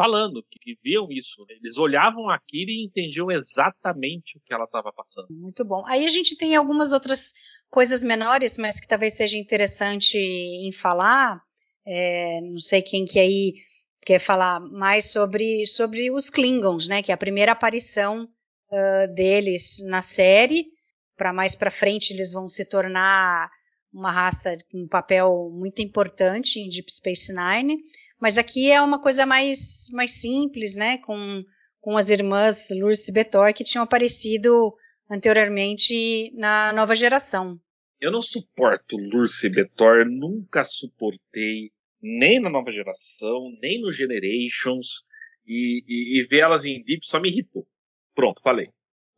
[0.00, 1.44] falando que, viam isso.
[1.46, 1.56] né?
[1.62, 5.26] Eles olhavam a Kira e entendiam exatamente o que ela estava passando.
[5.28, 5.84] Muito bom.
[5.86, 7.34] Aí a gente tem algumas outras
[7.68, 11.42] coisas menores, mas que talvez seja interessante em falar.
[11.86, 13.52] É, não sei quem que aí
[14.00, 17.02] quer falar mais sobre, sobre os Klingons, né?
[17.02, 18.26] Que é a primeira aparição
[18.72, 20.64] ah, deles na série.
[21.14, 23.50] Para mais para frente eles vão se tornar
[23.92, 27.76] uma raça com um papel muito importante em Deep Space Nine.
[28.20, 30.98] Mas aqui é uma coisa mais, mais simples, né?
[30.98, 31.44] Com,
[31.80, 34.74] com as irmãs Lurce e Betor que tinham aparecido
[35.10, 37.58] anteriormente na nova geração.
[38.00, 45.04] Eu não suporto Lurce Betor, nunca suportei, nem na nova geração, nem no Generations,
[45.46, 47.66] e, e, e ver elas em Deep só me irritou.
[48.14, 48.68] Pronto, falei.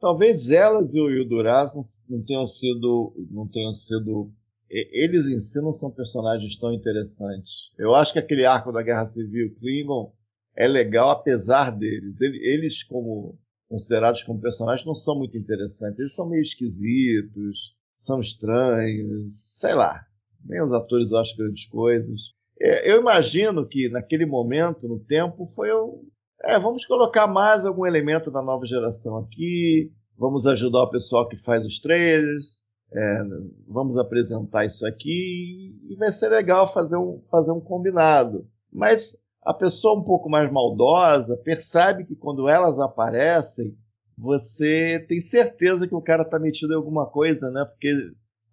[0.00, 1.72] Talvez elas e o, o Duras
[2.08, 4.32] não, tenham sido, não tenham sido,
[4.74, 7.70] eles em si não são personagens tão interessantes.
[7.78, 10.12] Eu acho que aquele arco da Guerra Civil Klingon
[10.56, 12.20] é legal apesar deles.
[12.20, 15.98] Ele- Eles como considerados como personagens não são muito interessantes.
[15.98, 20.04] Eles são meio esquisitos, são estranhos, sei lá.
[20.44, 22.20] Nem os atores eu acho grandes coisas.
[22.60, 26.04] É, Eu imagino que naquele momento, no tempo, foi o,
[26.44, 31.36] é, vamos colocar mais algum elemento da nova geração aqui, vamos ajudar o pessoal que
[31.36, 32.62] faz os trailers,
[32.94, 33.22] é,
[33.66, 38.46] vamos apresentar isso aqui e vai ser legal fazer um, fazer um combinado.
[38.72, 43.76] Mas a pessoa um pouco mais maldosa percebe que quando elas aparecem,
[44.16, 47.64] você tem certeza que o cara tá metido em alguma coisa, né?
[47.64, 47.92] Porque,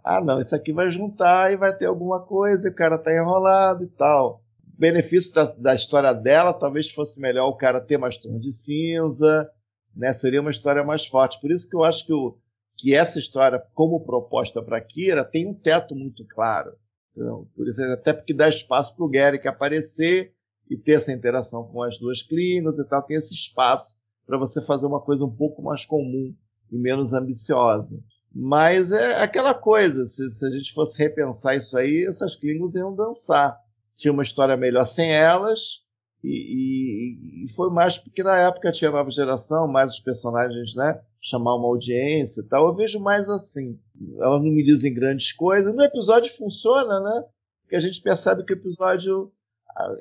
[0.04, 3.13] ah, não, isso aqui vai juntar e vai ter alguma coisa, e o cara tá
[3.13, 4.41] enrolado e tal
[4.80, 9.52] benefício da, da história dela talvez fosse melhor o cara ter mais tons de cinza,
[9.93, 10.13] né?
[10.13, 11.39] Seria uma história mais forte.
[11.41, 12.38] Por isso que eu acho que, o,
[12.79, 16.71] que essa história, como proposta para Kira, tem um teto muito claro.
[17.11, 20.33] Então, por isso, até porque dá espaço para o Garrick aparecer
[20.69, 24.61] e ter essa interação com as duas Klingons e tal, tem esse espaço para você
[24.61, 26.33] fazer uma coisa um pouco mais comum
[26.71, 27.99] e menos ambiciosa.
[28.33, 32.95] Mas é aquela coisa, se, se a gente fosse repensar isso aí, essas Klingons iam
[32.95, 33.57] dançar
[33.99, 35.81] tinha uma história melhor sem elas.
[36.23, 41.01] E, e, e, foi mais porque na época tinha nova geração, mais os personagens, né?
[41.21, 42.67] Chamar uma audiência e tal.
[42.67, 43.79] Eu vejo mais assim.
[44.17, 45.73] Elas não me dizem grandes coisas.
[45.73, 47.25] No episódio funciona, né?
[47.62, 49.32] Porque a gente percebe que o episódio,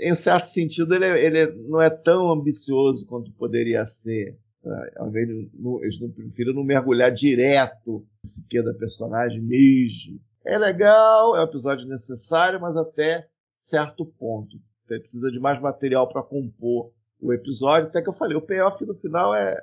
[0.01, 4.37] em certo sentido, ele, é, ele é, não é tão ambicioso quanto poderia ser.
[4.65, 4.91] Né?
[5.83, 10.21] Eles não prefiram não mergulhar direto no que da personagem mesmo.
[10.45, 14.59] É legal, é um episódio necessário, mas até certo ponto
[14.99, 17.89] precisa de mais material para compor o episódio.
[17.89, 19.57] Até que eu falei, o payoff no final é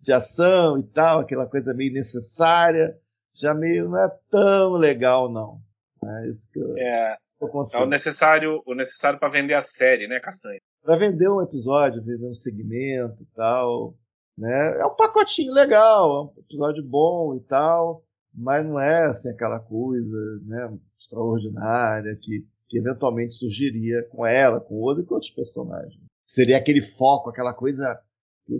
[0.00, 2.96] de ação e tal, aquela coisa meio necessária,
[3.34, 5.60] já meio não é tão legal, não.
[6.02, 10.08] É isso que eu, é, eu é o necessário, o necessário para vender a série,
[10.08, 10.60] né, Castanha?
[10.82, 13.94] Para vender um episódio, vender um segmento e tal.
[14.36, 14.80] Né?
[14.80, 18.02] É um pacotinho legal, é um episódio bom e tal,
[18.34, 24.76] mas não é assim aquela coisa né, extraordinária que que eventualmente surgiria com ela, com
[24.76, 26.00] o e com outros personagens.
[26.26, 28.00] Seria aquele foco, aquela coisa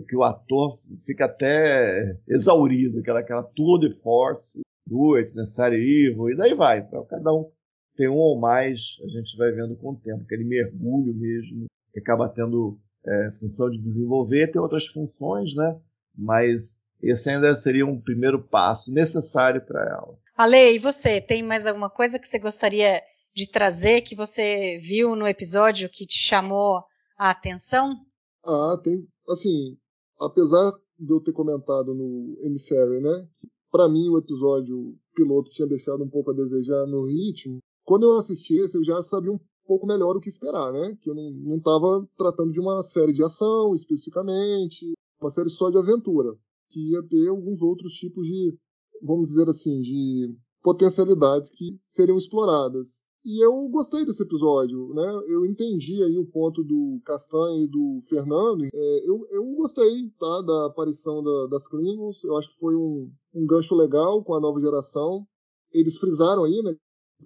[0.07, 6.29] que, o ator fica até exaurido, aquela, aquela tour de force, do It, Necessary Evil,
[6.29, 6.85] e daí vai.
[6.85, 7.49] Pra cada um
[7.95, 11.99] tem um ou mais, a gente vai vendo com o tempo, aquele mergulho mesmo, que
[11.99, 15.79] acaba tendo é, função de desenvolver, tem outras funções, né?
[16.17, 20.17] Mas esse ainda seria um primeiro passo necessário para ela.
[20.37, 23.01] Ale, e você, tem mais alguma coisa que você gostaria
[23.33, 26.83] de trazer que você viu no episódio que te chamou
[27.17, 27.95] a atenção?
[28.43, 29.07] Ah, tem.
[29.29, 29.77] Assim,
[30.19, 33.27] apesar de eu ter comentado no Emissary, né?
[33.33, 37.59] Que para mim o episódio piloto tinha deixado um pouco a desejar no ritmo.
[37.83, 40.97] Quando eu assisti esse, eu já sabia um pouco melhor o que esperar, né?
[41.01, 45.77] Que eu não estava tratando de uma série de ação especificamente, uma série só de
[45.77, 46.35] aventura,
[46.69, 48.57] que ia ter alguns outros tipos de,
[49.01, 53.03] vamos dizer assim, de potencialidades que seriam exploradas.
[53.23, 55.23] E eu gostei desse episódio, né?
[55.27, 58.65] Eu entendi aí o ponto do Castanha e do Fernando.
[58.73, 60.41] É, eu, eu gostei, tá?
[60.41, 62.23] Da aparição da, das Klingons.
[62.23, 65.27] Eu acho que foi um, um gancho legal com a nova geração.
[65.71, 66.75] Eles frisaram aí, né?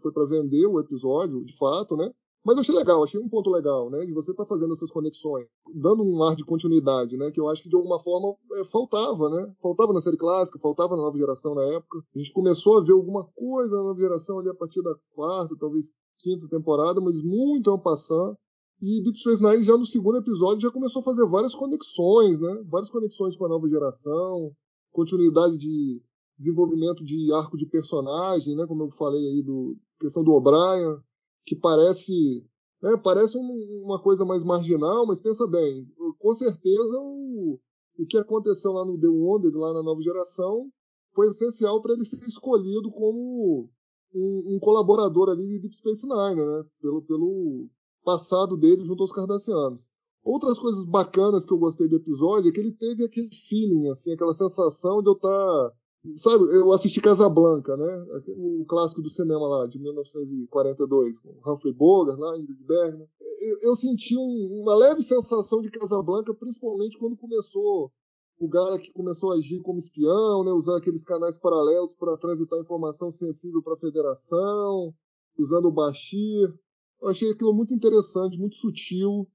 [0.01, 2.11] Foi para vender o episódio, de fato, né?
[2.45, 4.05] Mas eu achei legal, achei um ponto legal, né?
[4.05, 7.31] De você estar tá fazendo essas conexões, dando um ar de continuidade, né?
[7.31, 9.51] Que eu acho que de alguma forma é, faltava, né?
[9.59, 12.03] Faltava na série clássica, faltava na nova geração na época.
[12.15, 15.55] A gente começou a ver alguma coisa na nova geração ali a partir da quarta,
[15.59, 15.85] talvez
[16.19, 18.37] quinta temporada, mas muito ano passando.
[18.79, 22.63] E Deep Space Nine já no segundo episódio já começou a fazer várias conexões, né?
[22.69, 24.51] Várias conexões com a nova geração,
[24.91, 25.99] continuidade de
[26.37, 28.67] desenvolvimento de arco de personagem, né?
[28.67, 31.01] Como eu falei aí do questão do O'Brien
[31.45, 32.45] que parece
[32.81, 35.85] né, parece um, uma coisa mais marginal, mas pensa bem,
[36.19, 37.59] com certeza o,
[37.97, 40.69] o que aconteceu lá no The Wounded, lá na nova geração,
[41.13, 43.69] foi essencial para ele ser escolhido como
[44.13, 46.65] um, um, colaborador ali de Deep Space Nine, né?
[46.81, 47.67] Pelo, pelo
[48.03, 49.89] passado dele junto aos Cardassianos.
[50.23, 54.13] Outras coisas bacanas que eu gostei do episódio é que ele teve aquele feeling, assim,
[54.13, 55.73] aquela sensação de eu estar tá
[56.13, 58.05] Sabe, eu assisti Casablanca, né?
[58.29, 63.07] O clássico do cinema lá, de 1942, com Humphrey Bogart, lá, Ingrid Bergman.
[63.41, 67.91] Eu, eu senti um, uma leve sensação de Casablanca, principalmente quando começou
[68.37, 70.51] o cara que começou a agir como espião, né?
[70.51, 74.93] Usar aqueles canais paralelos para transitar informação sensível para a federação,
[75.37, 76.53] usando o Bashir.
[77.01, 79.27] Eu achei aquilo muito interessante, muito sutil.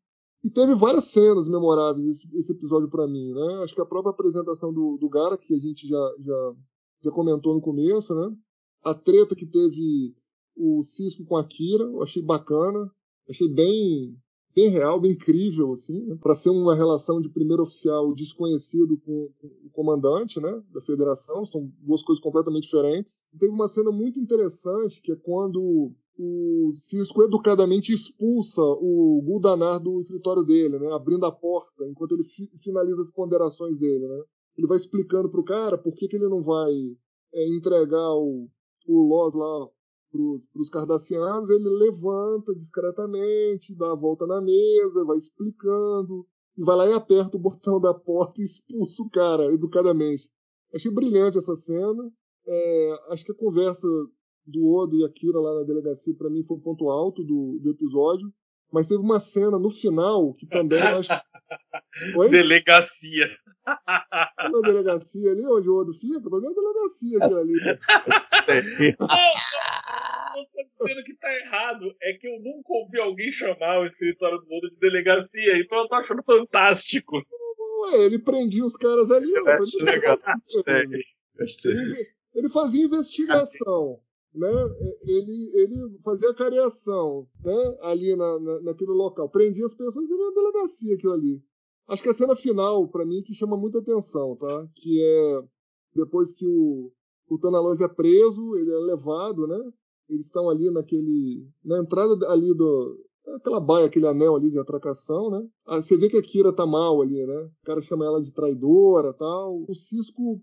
[0.42, 3.62] E teve várias cenas memoráveis esse, esse episódio para mim, né?
[3.62, 6.54] Acho que a própria apresentação do, do Gara, que a gente já, já,
[7.04, 8.34] já comentou no começo, né?
[8.82, 10.14] A treta que teve
[10.56, 12.90] o Cisco com a Kira, eu achei bacana.
[13.28, 14.18] Achei bem,
[14.54, 16.18] bem real, bem incrível, assim, né?
[16.20, 21.44] para ser uma relação de primeiro oficial desconhecido com, com, o comandante, né, da federação,
[21.44, 23.24] são duas coisas completamente diferentes.
[23.38, 29.98] Teve uma cena muito interessante, que é quando o Cisco educadamente expulsa o Guldanar do
[29.98, 34.06] escritório dele, né, abrindo a porta, enquanto ele fi finaliza as ponderações dele.
[34.06, 34.22] Né.
[34.58, 36.74] Ele vai explicando para o cara por que, que ele não vai
[37.32, 38.50] é, entregar o,
[38.86, 39.66] o Loz lá
[40.10, 46.26] para os cardassianos, ele levanta discretamente, dá a volta na mesa, vai explicando,
[46.58, 50.28] e vai lá e aperta o botão da porta e expulsa o cara educadamente.
[50.74, 52.12] Achei brilhante essa cena.
[52.46, 53.86] É, acho que a conversa
[54.46, 57.70] do Odo e Akira lá na delegacia, para mim, foi um ponto alto do, do
[57.70, 58.32] episódio.
[58.72, 61.10] Mas teve uma cena no final que também eu acho.
[62.16, 62.28] Oi?
[62.28, 63.26] Delegacia.
[63.66, 67.52] Na delegacia ali, onde o Odo fica, pra mim é delegacia aquilo ali.
[68.98, 69.08] não,
[70.36, 71.94] não tô dizendo que tá errado.
[72.00, 75.88] É que eu nunca ouvi alguém chamar o escritório do Odo de delegacia, então eu
[75.88, 77.16] tô achando fantástico.
[77.82, 79.32] Ué, ele prendia os caras ali.
[79.36, 79.58] Ó.
[81.38, 81.72] Gostei.
[81.72, 84.00] Ele, ele fazia investigação.
[84.34, 84.50] Né,
[85.02, 90.94] ele, ele fazia careação né, ali na, na, naquele local, prendia as pessoas na delegacia
[90.94, 91.42] aquilo ali.
[91.88, 94.68] Acho que a cena final, para mim, que chama muita atenção, tá?
[94.76, 95.42] Que é
[95.94, 96.92] depois que o,
[97.28, 99.58] o Tanaloz é preso, ele é levado, né?
[100.08, 101.48] Eles estão ali naquele.
[101.64, 102.96] na entrada ali do.
[103.36, 105.44] aquela baia, aquele anel ali de atracação, né?
[105.66, 107.50] Aí você vê que a Kira tá mal ali, né?
[107.62, 109.64] O cara chama ela de traidora tal.
[109.68, 110.40] O Cisco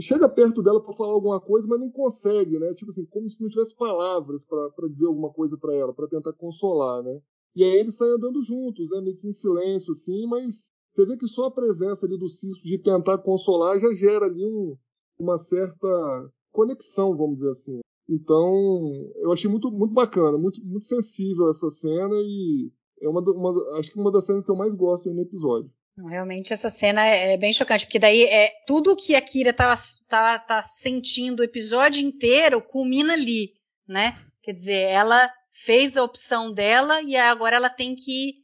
[0.00, 2.74] chega perto dela para falar alguma coisa, mas não consegue, né?
[2.74, 6.32] Tipo assim, como se não tivesse palavras para dizer alguma coisa para ela, para tentar
[6.34, 7.20] consolar, né?
[7.54, 9.00] E aí eles saem andando juntos, né?
[9.00, 12.64] Meio que em silêncio, assim, mas você vê que só a presença ali do Cisco
[12.64, 14.76] de tentar consolar já gera ali um,
[15.18, 17.80] uma certa conexão, vamos dizer assim.
[18.08, 23.78] Então, eu achei muito, muito bacana, muito, muito sensível essa cena e é uma, uma,
[23.78, 25.70] acho que uma das cenas que eu mais gosto no episódio.
[25.98, 29.74] Realmente essa cena é, é bem chocante, porque daí é tudo que a Kira tá,
[30.08, 33.52] tá, tá sentindo o episódio inteiro culmina ali,
[33.88, 34.18] né?
[34.42, 38.34] Quer dizer, ela fez a opção dela e agora ela tem que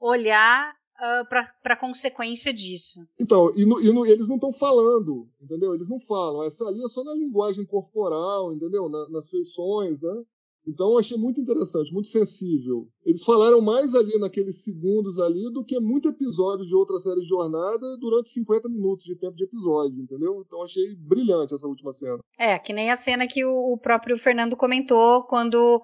[0.00, 3.06] olhar uh, para a consequência disso.
[3.20, 5.74] Então, e, no, e no, eles não estão falando, entendeu?
[5.74, 6.44] Eles não falam.
[6.44, 8.88] Essa ali é só na linguagem corporal, entendeu?
[8.88, 10.22] Na, nas feições, né?
[10.66, 12.88] Então eu achei muito interessante, muito sensível.
[13.04, 17.28] Eles falaram mais ali naqueles segundos ali do que muito episódio de outra série de
[17.28, 20.42] jornada durante 50 minutos de tempo de episódio, entendeu?
[20.46, 22.20] Então achei brilhante essa última cena.
[22.38, 25.82] É, que nem a cena que o, próprio Fernando comentou quando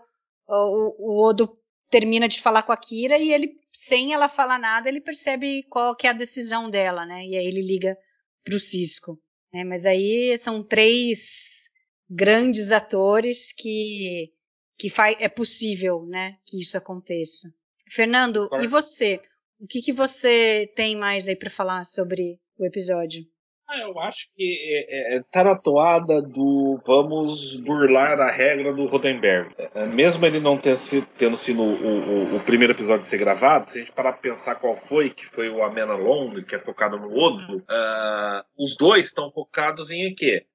[0.48, 1.58] o, o Odo
[1.90, 5.96] termina de falar com a Kira e ele, sem ela falar nada, ele percebe qual
[5.96, 7.26] que é a decisão dela, né?
[7.26, 7.96] E aí ele liga
[8.44, 9.18] pro Cisco.
[9.52, 9.64] Né?
[9.64, 11.68] Mas aí são três
[12.08, 14.30] grandes atores que
[14.78, 17.52] que faz, é possível, né, que isso aconteça.
[17.90, 18.64] Fernando, claro.
[18.64, 19.20] e você?
[19.60, 23.26] O que, que você tem mais aí para falar sobre o episódio?
[23.70, 28.72] Ah, eu acho que é, é, é, tá na toada do vamos burlar a regra
[28.72, 29.54] do Rodenberg.
[29.74, 33.68] É, mesmo ele não ter sido, tendo sido o, o, o, primeiro episódio ser gravado,
[33.68, 36.58] se a gente parar pra pensar qual foi, que foi o Amena Long, que é
[36.58, 40.46] focado no Odo, uh, os dois estão focados em quê?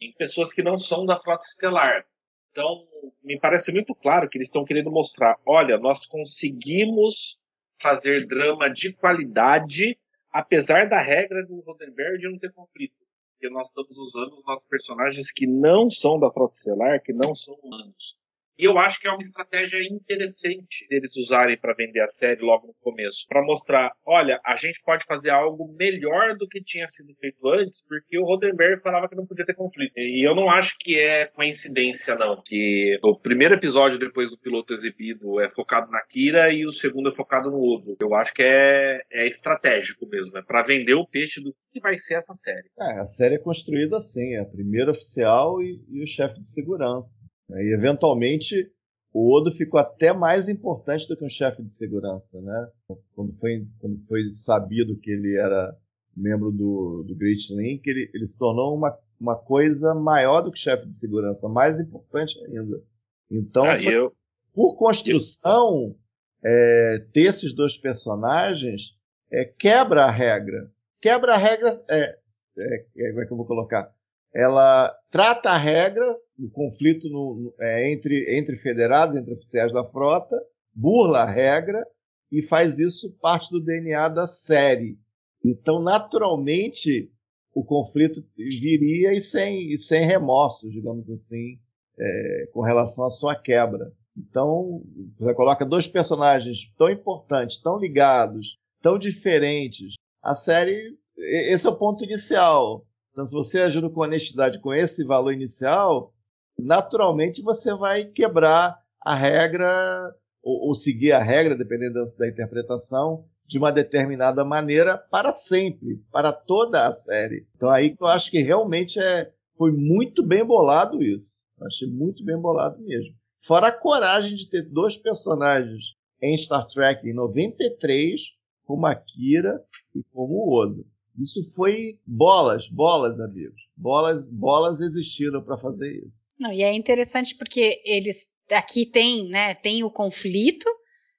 [0.00, 2.06] Em pessoas que não são da Frota Estelar.
[2.52, 2.86] Então,
[3.24, 7.40] me parece muito claro que eles estão querendo mostrar: olha, nós conseguimos
[7.80, 9.98] fazer drama de qualidade,
[10.30, 12.94] apesar da regra do Rodenberg de não ter conflito.
[13.32, 17.34] Porque nós estamos usando os nossos personagens que não são da Frota Estelar, que não
[17.34, 18.16] são humanos.
[18.58, 22.66] E eu acho que é uma estratégia interessante eles usarem para vender a série logo
[22.66, 27.14] no começo, para mostrar, olha, a gente pode fazer algo melhor do que tinha sido
[27.14, 29.92] feito antes, porque o Rodenberg falava que não podia ter conflito.
[29.96, 34.72] E eu não acho que é coincidência não, que o primeiro episódio depois do piloto
[34.72, 37.96] exibido é focado na Kira e o segundo é focado no Odo.
[38.00, 41.96] Eu acho que é, é estratégico mesmo, é para vender o peixe do que vai
[41.96, 42.68] ser essa série.
[42.78, 46.48] É, a série é construída assim, é a primeira oficial e, e o chefe de
[46.48, 47.22] segurança.
[47.48, 47.64] Né?
[47.64, 48.70] E eventualmente
[49.12, 52.68] o Odo ficou até mais importante do que um chefe de segurança, né?
[53.14, 55.76] Quando foi, quando foi sabido que ele era
[56.16, 60.58] membro do, do Great Link, ele, ele se tornou uma, uma coisa maior do que
[60.58, 62.82] chefe de segurança, mais importante ainda.
[63.30, 64.12] Então, ah, foi, eu...
[64.54, 65.94] por construção,
[66.42, 68.94] é, ter esses dois personagens
[69.30, 70.70] é, quebra a regra.
[71.00, 71.84] Quebra a regra.
[71.88, 72.18] É,
[72.58, 73.94] é, é como é que eu vou colocar?
[74.34, 76.04] Ela trata a regra
[76.38, 80.36] o conflito no, é, entre, entre federados, entre oficiais da frota,
[80.74, 81.86] burla a regra
[82.30, 84.98] e faz isso parte do DNA da série.
[85.44, 87.10] Então, naturalmente,
[87.54, 91.60] o conflito viria e sem, e sem remorsos, digamos assim,
[91.98, 93.92] é, com relação à sua quebra.
[94.16, 94.82] Então,
[95.18, 99.94] você coloca dois personagens tão importantes, tão ligados, tão diferentes.
[100.22, 100.76] A série,
[101.16, 102.86] esse é o ponto inicial.
[103.12, 106.14] Então, se você ajuda com honestidade com esse valor inicial,
[106.58, 113.24] naturalmente você vai quebrar a regra ou, ou seguir a regra, dependendo da, da, interpretação,
[113.46, 117.46] de uma determinada maneira para sempre, para toda a série.
[117.54, 121.44] Então aí que eu acho que realmente é, foi muito bem bolado isso.
[121.60, 123.14] Eu achei muito bem bolado mesmo.
[123.40, 128.20] Fora a coragem de ter dois personagens em Star Trek em 93,
[128.64, 129.62] como a Kira
[129.94, 130.86] e como o Odo.
[131.18, 133.60] Isso foi bolas, bolas, amigos.
[133.76, 136.32] Bolas, bolas existiram para fazer isso.
[136.38, 140.68] Não, e é interessante porque eles aqui tem, né, tem o conflito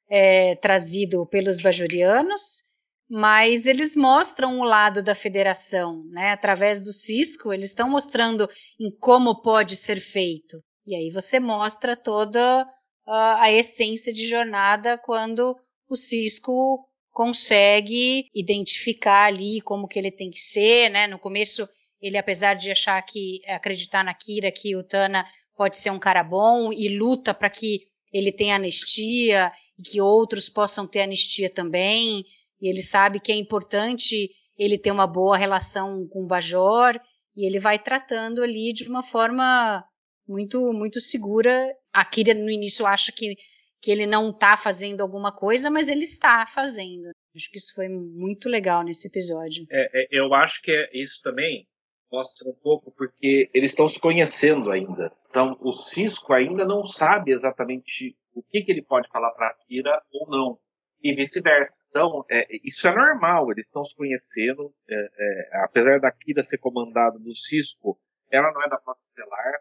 [0.10, 2.64] é, trazido pelos bajorianos,
[3.10, 8.92] mas eles mostram o lado da federação, né, através do Cisco, eles estão mostrando em
[9.00, 10.58] como pode ser feito.
[10.86, 12.66] E aí você mostra toda
[13.06, 15.56] a, a essência de jornada quando
[15.90, 21.08] o Cisco consegue identificar ali como que ele tem que ser, né?
[21.08, 21.70] No começo,
[22.02, 26.24] ele, apesar de achar que, acreditar na Kira, que o Tana pode ser um cara
[26.24, 32.26] bom e luta para que ele tenha anistia e que outros possam ter anistia também.
[32.60, 37.00] E ele sabe que é importante ele ter uma boa relação com o Bajor
[37.36, 39.84] e ele vai tratando ali de uma forma
[40.28, 41.72] muito muito segura.
[41.92, 43.36] A Kira no início acha que,
[43.84, 47.12] que ele não está fazendo alguma coisa, mas ele está fazendo.
[47.36, 49.66] Acho que isso foi muito legal nesse episódio.
[49.70, 51.68] É, é, eu acho que é isso também
[52.10, 55.12] mostra um pouco porque eles estão se conhecendo ainda.
[55.30, 59.54] Então, o Cisco ainda não sabe exatamente o que, que ele pode falar para a
[59.66, 60.60] Kira ou não.
[61.02, 61.84] E vice-versa.
[61.90, 64.74] Então, é, isso é normal, eles estão se conhecendo.
[64.88, 68.00] É, é, apesar da Kira ser comandada do Cisco,
[68.32, 69.54] ela não é da Frota Estelar,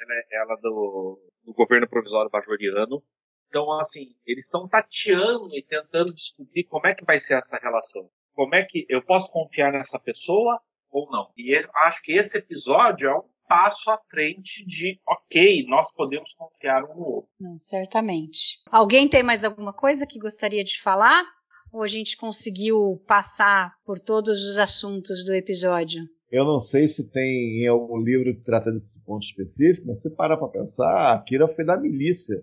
[0.00, 3.02] ela é ela do, do governo provisório bajoriano.
[3.48, 8.08] Então, assim, eles estão tateando e tentando descobrir como é que vai ser essa relação.
[8.34, 11.30] Como é que eu posso confiar nessa pessoa ou não.
[11.36, 16.84] E acho que esse episódio é um passo à frente de, ok, nós podemos confiar
[16.84, 17.30] um no outro.
[17.40, 18.60] Não, certamente.
[18.70, 21.24] Alguém tem mais alguma coisa que gostaria de falar?
[21.72, 26.02] Ou a gente conseguiu passar por todos os assuntos do episódio?
[26.30, 30.10] Eu não sei se tem em algum livro que trata desse ponto específico, mas se
[30.10, 32.36] parar para pensar, a Kira foi da milícia.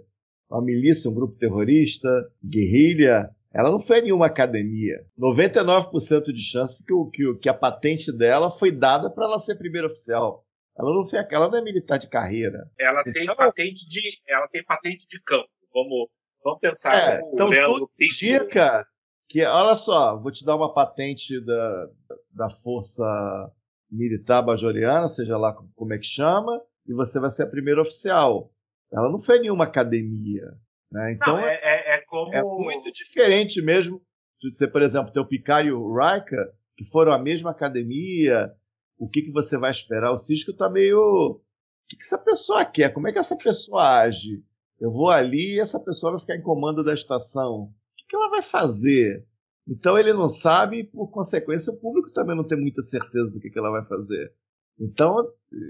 [0.49, 2.07] Uma milícia, um grupo terrorista,
[2.43, 5.05] guerrilha, ela não foi nenhuma academia.
[5.17, 9.55] 99% de chance que, o, que, que a patente dela foi dada para ela ser
[9.55, 10.45] primeira oficial.
[10.77, 12.69] Ela não, foi, ela não é militar de carreira.
[12.77, 15.47] Ela então, tem patente de, ela tem patente de campo.
[15.73, 16.09] Vamos,
[16.43, 18.85] vamos pensar é, então, tudo indica
[19.29, 21.89] que, olha só, vou te dar uma patente da,
[22.31, 23.51] da força
[23.89, 28.51] militar bajoriana, seja lá como é que chama, e você vai ser a primeira oficial.
[28.95, 30.45] Ela não foi em nenhuma academia.
[30.91, 31.13] Né?
[31.13, 32.33] Então não, é, é, é, como...
[32.33, 34.01] é muito diferente mesmo
[34.39, 36.45] de você, por exemplo, ter o Picard e o Riker,
[36.77, 38.51] que foram à mesma academia.
[38.97, 40.11] O que, que você vai esperar?
[40.11, 40.99] O Cisco está meio.
[40.99, 41.41] O
[41.89, 42.93] que, que essa pessoa quer?
[42.93, 44.43] Como é que essa pessoa age?
[44.79, 47.63] Eu vou ali e essa pessoa vai ficar em comando da estação.
[47.63, 49.25] O que, que ela vai fazer?
[49.67, 53.39] Então ele não sabe e, por consequência, o público também não tem muita certeza do
[53.39, 54.33] que, que ela vai fazer.
[54.79, 55.17] Então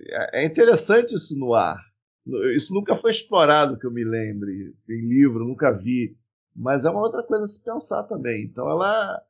[0.10, 1.80] é, é interessante isso no ar.
[2.56, 6.18] Isso nunca foi explorado, que eu me lembre, em livro, nunca vi.
[6.56, 8.44] Mas é uma outra coisa a se pensar também.
[8.46, 9.22] Então ela,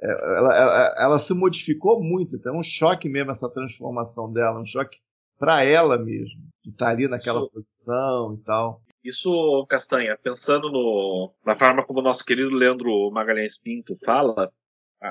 [0.00, 2.36] é, ela, ela, ela se modificou muito.
[2.36, 4.98] Então é um choque mesmo essa transformação dela, um choque
[5.38, 8.82] para ela mesmo, de estar ali naquela isso, posição e tal.
[9.02, 14.50] Isso, Castanha, pensando no, na forma como o nosso querido Leandro Magalhães Pinto fala,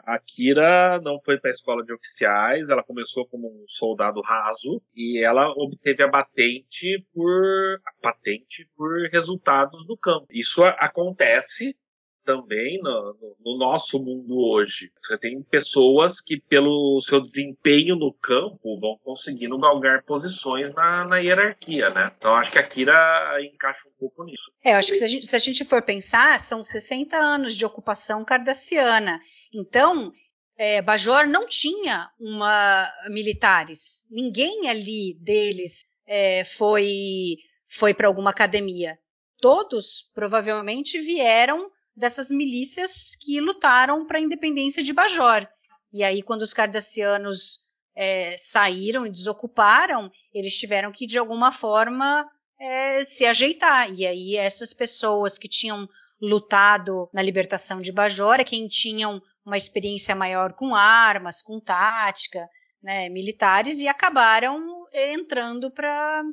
[0.06, 4.82] a Kira não foi para a escola de oficiais, ela começou como um soldado raso
[4.96, 10.28] e ela obteve a patente por a patente por resultados do campo.
[10.32, 11.76] Isso acontece
[12.24, 14.92] também no, no, no, nosso mundo hoje.
[15.02, 21.18] Você tem pessoas que, pelo seu desempenho no campo, vão conseguindo galgar posições na, na
[21.18, 22.12] hierarquia, né?
[22.18, 22.94] Então acho que a Kira
[23.42, 24.52] encaixa um pouco nisso.
[24.64, 27.66] É, acho que se a, gente, se a gente for pensar, são 60 anos de
[27.66, 29.20] ocupação cardassiana.
[29.54, 30.12] Então,
[30.58, 34.08] é, Bajor não tinha uma militares.
[34.10, 38.98] Ninguém ali deles é, foi foi para alguma academia.
[39.42, 45.48] Todos provavelmente vieram dessas milícias que lutaram para a independência de Bajor.
[45.92, 47.60] E aí, quando os cardassianos
[47.96, 52.28] é, saíram e desocuparam, eles tiveram que, de alguma forma,
[52.60, 53.92] é, se ajeitar.
[53.94, 55.88] E aí, essas pessoas que tinham
[56.22, 62.48] lutado na libertação de Bajor, é quem tinham uma experiência maior com armas, com tática,
[62.82, 66.24] né, militares, e acabaram entrando para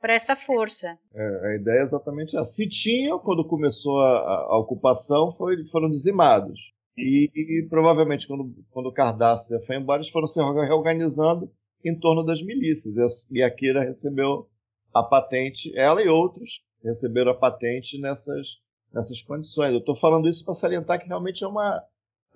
[0.00, 0.98] para essa força.
[1.14, 2.52] É, a ideia é exatamente essa.
[2.52, 6.58] Se tinham, quando começou a, a ocupação, foi, foram dizimados.
[6.96, 11.50] E, e, provavelmente, quando, quando Cardassia foi embora, eles foram se reorganizando
[11.84, 13.28] em torno das milícias.
[13.30, 14.48] E a Kira recebeu
[14.94, 18.58] a patente, ela e outros receberam a patente nessas,
[18.92, 19.72] nessas condições.
[19.72, 21.82] Eu estou falando isso para salientar que realmente é uma,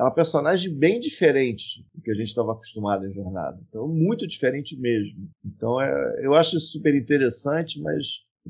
[0.00, 3.60] é uma personagem bem diferente do que a gente estava acostumado em Jornada.
[3.68, 5.28] Então, muito diferente mesmo.
[5.44, 8.06] Então, é, eu acho super interessante, mas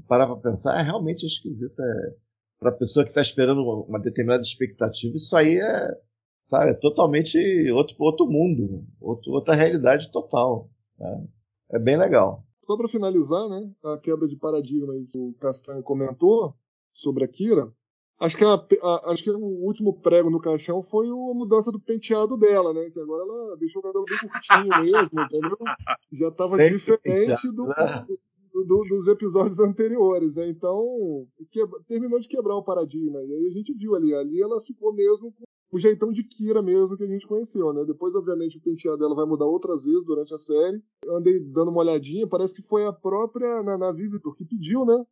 [0.06, 1.82] parar para pensar, é realmente esquisito.
[1.82, 2.14] É,
[2.60, 6.00] para a pessoa que está esperando uma, uma, determinada expectativa, isso aí é,
[6.44, 7.36] sabe, é totalmente
[7.72, 10.70] outro, outro mundo, outro, outra realidade total.
[10.96, 11.26] Né?
[11.72, 12.44] É bem legal.
[12.64, 16.54] Só para finalizar, né, a quebra de paradigma que o Castanho comentou
[16.94, 17.72] sobre a Kira,
[18.20, 21.80] Acho que, a, a, acho que o último prego no caixão foi a mudança do
[21.80, 22.90] penteado dela, né?
[22.90, 25.56] Que agora ela deixou o cabelo bem curtinho mesmo, entendeu?
[26.12, 27.66] Já estava diferente do,
[28.52, 30.50] do, do, dos episódios anteriores, né?
[30.50, 33.22] Então, que, terminou de quebrar o paradigma.
[33.22, 36.60] E aí a gente viu ali, ali ela ficou mesmo com o jeitão de Kira
[36.60, 37.86] mesmo que a gente conheceu, né?
[37.86, 40.82] Depois, obviamente, o penteado dela vai mudar outras vezes durante a série.
[41.04, 44.84] Eu andei dando uma olhadinha, parece que foi a própria na, na Visitor que pediu,
[44.84, 45.06] né?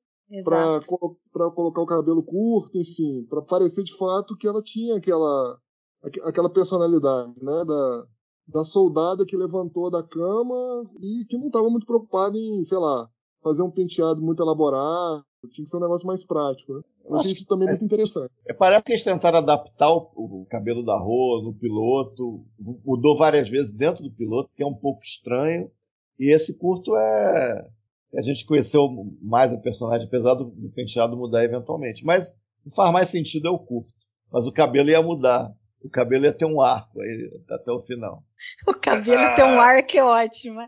[0.45, 5.59] Pra, colocar o cabelo curto, enfim, para parecer de fato que ela tinha aquela,
[6.24, 7.64] aquela personalidade, né?
[7.64, 8.07] Da,
[8.49, 13.09] da soldada que levantou da cama e que não estava muito preocupada em, sei lá,
[13.43, 16.83] fazer um penteado muito elaborado, tinha que ser um negócio mais prático, né?
[17.05, 18.31] Eu achei isso também muito interessante.
[18.47, 22.45] É, parece que eles tentaram adaptar o, o cabelo da Rô no piloto,
[22.85, 25.70] mudou várias vezes dentro do piloto, que é um pouco estranho.
[26.18, 27.68] E esse curto é.
[28.16, 28.88] A gente conheceu
[29.20, 32.04] mais a personagem, apesar do, do penteado mudar eventualmente.
[32.04, 32.34] Mas
[32.64, 33.92] não faz mais sentido é o curto.
[34.32, 35.52] Mas o cabelo ia mudar.
[35.82, 38.24] O cabelo ia ter um arco aí, até o final.
[38.66, 39.34] O cabelo ah.
[39.34, 40.61] tem um arco, é ótimo.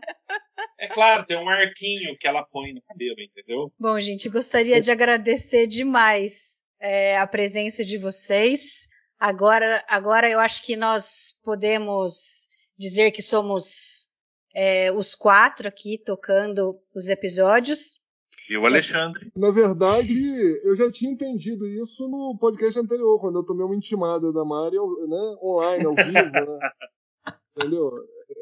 [0.79, 3.71] É claro, tem um arquinho que ela põe no cabelo, entendeu?
[3.79, 8.87] Bom, gente, gostaria de agradecer demais é, a presença de vocês.
[9.19, 14.07] Agora, agora eu acho que nós podemos dizer que somos
[14.53, 18.01] é, os quatro aqui tocando os episódios.
[18.49, 19.31] E o Alexandre.
[19.35, 20.13] Na verdade,
[20.63, 24.75] eu já tinha entendido isso no podcast anterior, quando eu tomei uma intimada da Mari
[24.75, 26.11] né, online, ao vivo.
[26.11, 26.69] Né?
[27.55, 27.89] Entendeu?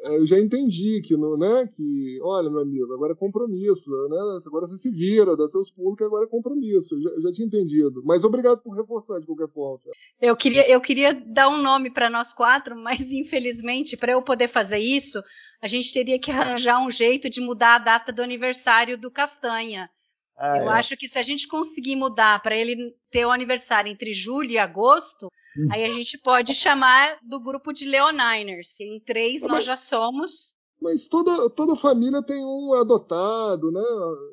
[0.03, 4.17] Eu já entendi que, né, que, olha, meu amigo, agora é compromisso, né?
[4.45, 6.95] Agora você se vira, dá seus pulos, que agora é compromisso.
[6.95, 8.01] Eu já, eu já tinha entendido.
[8.05, 9.79] Mas obrigado por reforçar de qualquer forma.
[10.21, 14.47] Eu queria, eu queria dar um nome para nós quatro, mas infelizmente, para eu poder
[14.47, 15.21] fazer isso,
[15.61, 19.89] a gente teria que arranjar um jeito de mudar a data do aniversário do Castanha.
[20.37, 20.79] Ah, eu é.
[20.79, 24.57] acho que se a gente conseguir mudar para ele ter o aniversário entre julho e
[24.57, 25.29] agosto,
[25.71, 28.79] Aí a gente pode chamar do grupo de Leoniners.
[28.79, 30.55] Em três nós já somos.
[30.81, 33.83] Mas toda, toda família tem um adotado, né?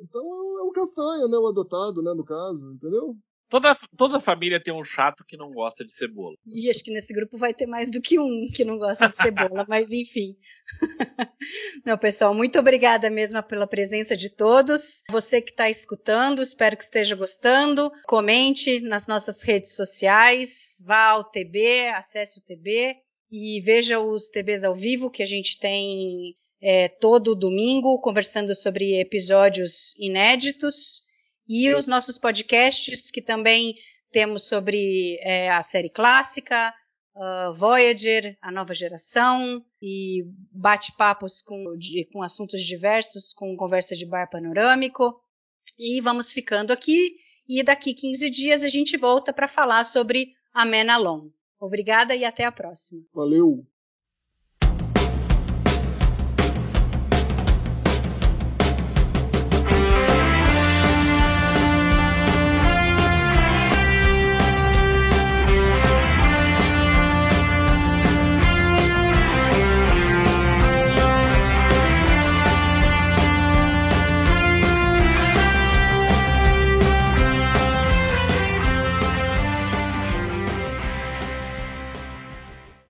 [0.03, 0.23] Então
[0.59, 1.37] é o castanha, né?
[1.37, 2.15] O adotado, né?
[2.15, 3.17] No caso, entendeu?
[3.49, 6.35] Toda, toda família tem um chato que não gosta de cebola.
[6.45, 9.17] E acho que nesse grupo vai ter mais do que um que não gosta de
[9.17, 10.37] cebola, mas enfim.
[11.85, 15.03] não, pessoal, muito obrigada mesmo pela presença de todos.
[15.11, 17.91] Você que está escutando, espero que esteja gostando.
[18.07, 22.97] Comente nas nossas redes sociais, vá ao TB, acesse o TB
[23.31, 29.01] e veja os TBs ao vivo que a gente tem é, todo domingo conversando sobre
[29.01, 31.06] episódios inéditos
[31.49, 33.75] e os nossos podcasts, que também
[34.11, 36.73] temos sobre é, a série clássica,
[37.15, 41.65] uh, Voyager, a nova geração, e bate-papos com,
[42.13, 45.21] com assuntos diversos, com conversa de bar panorâmico.
[45.79, 47.17] E vamos ficando aqui,
[47.49, 51.33] e daqui 15 dias a gente volta para falar sobre a Men Alone.
[51.61, 53.03] Obrigada e até a próxima.
[53.13, 53.67] Valeu!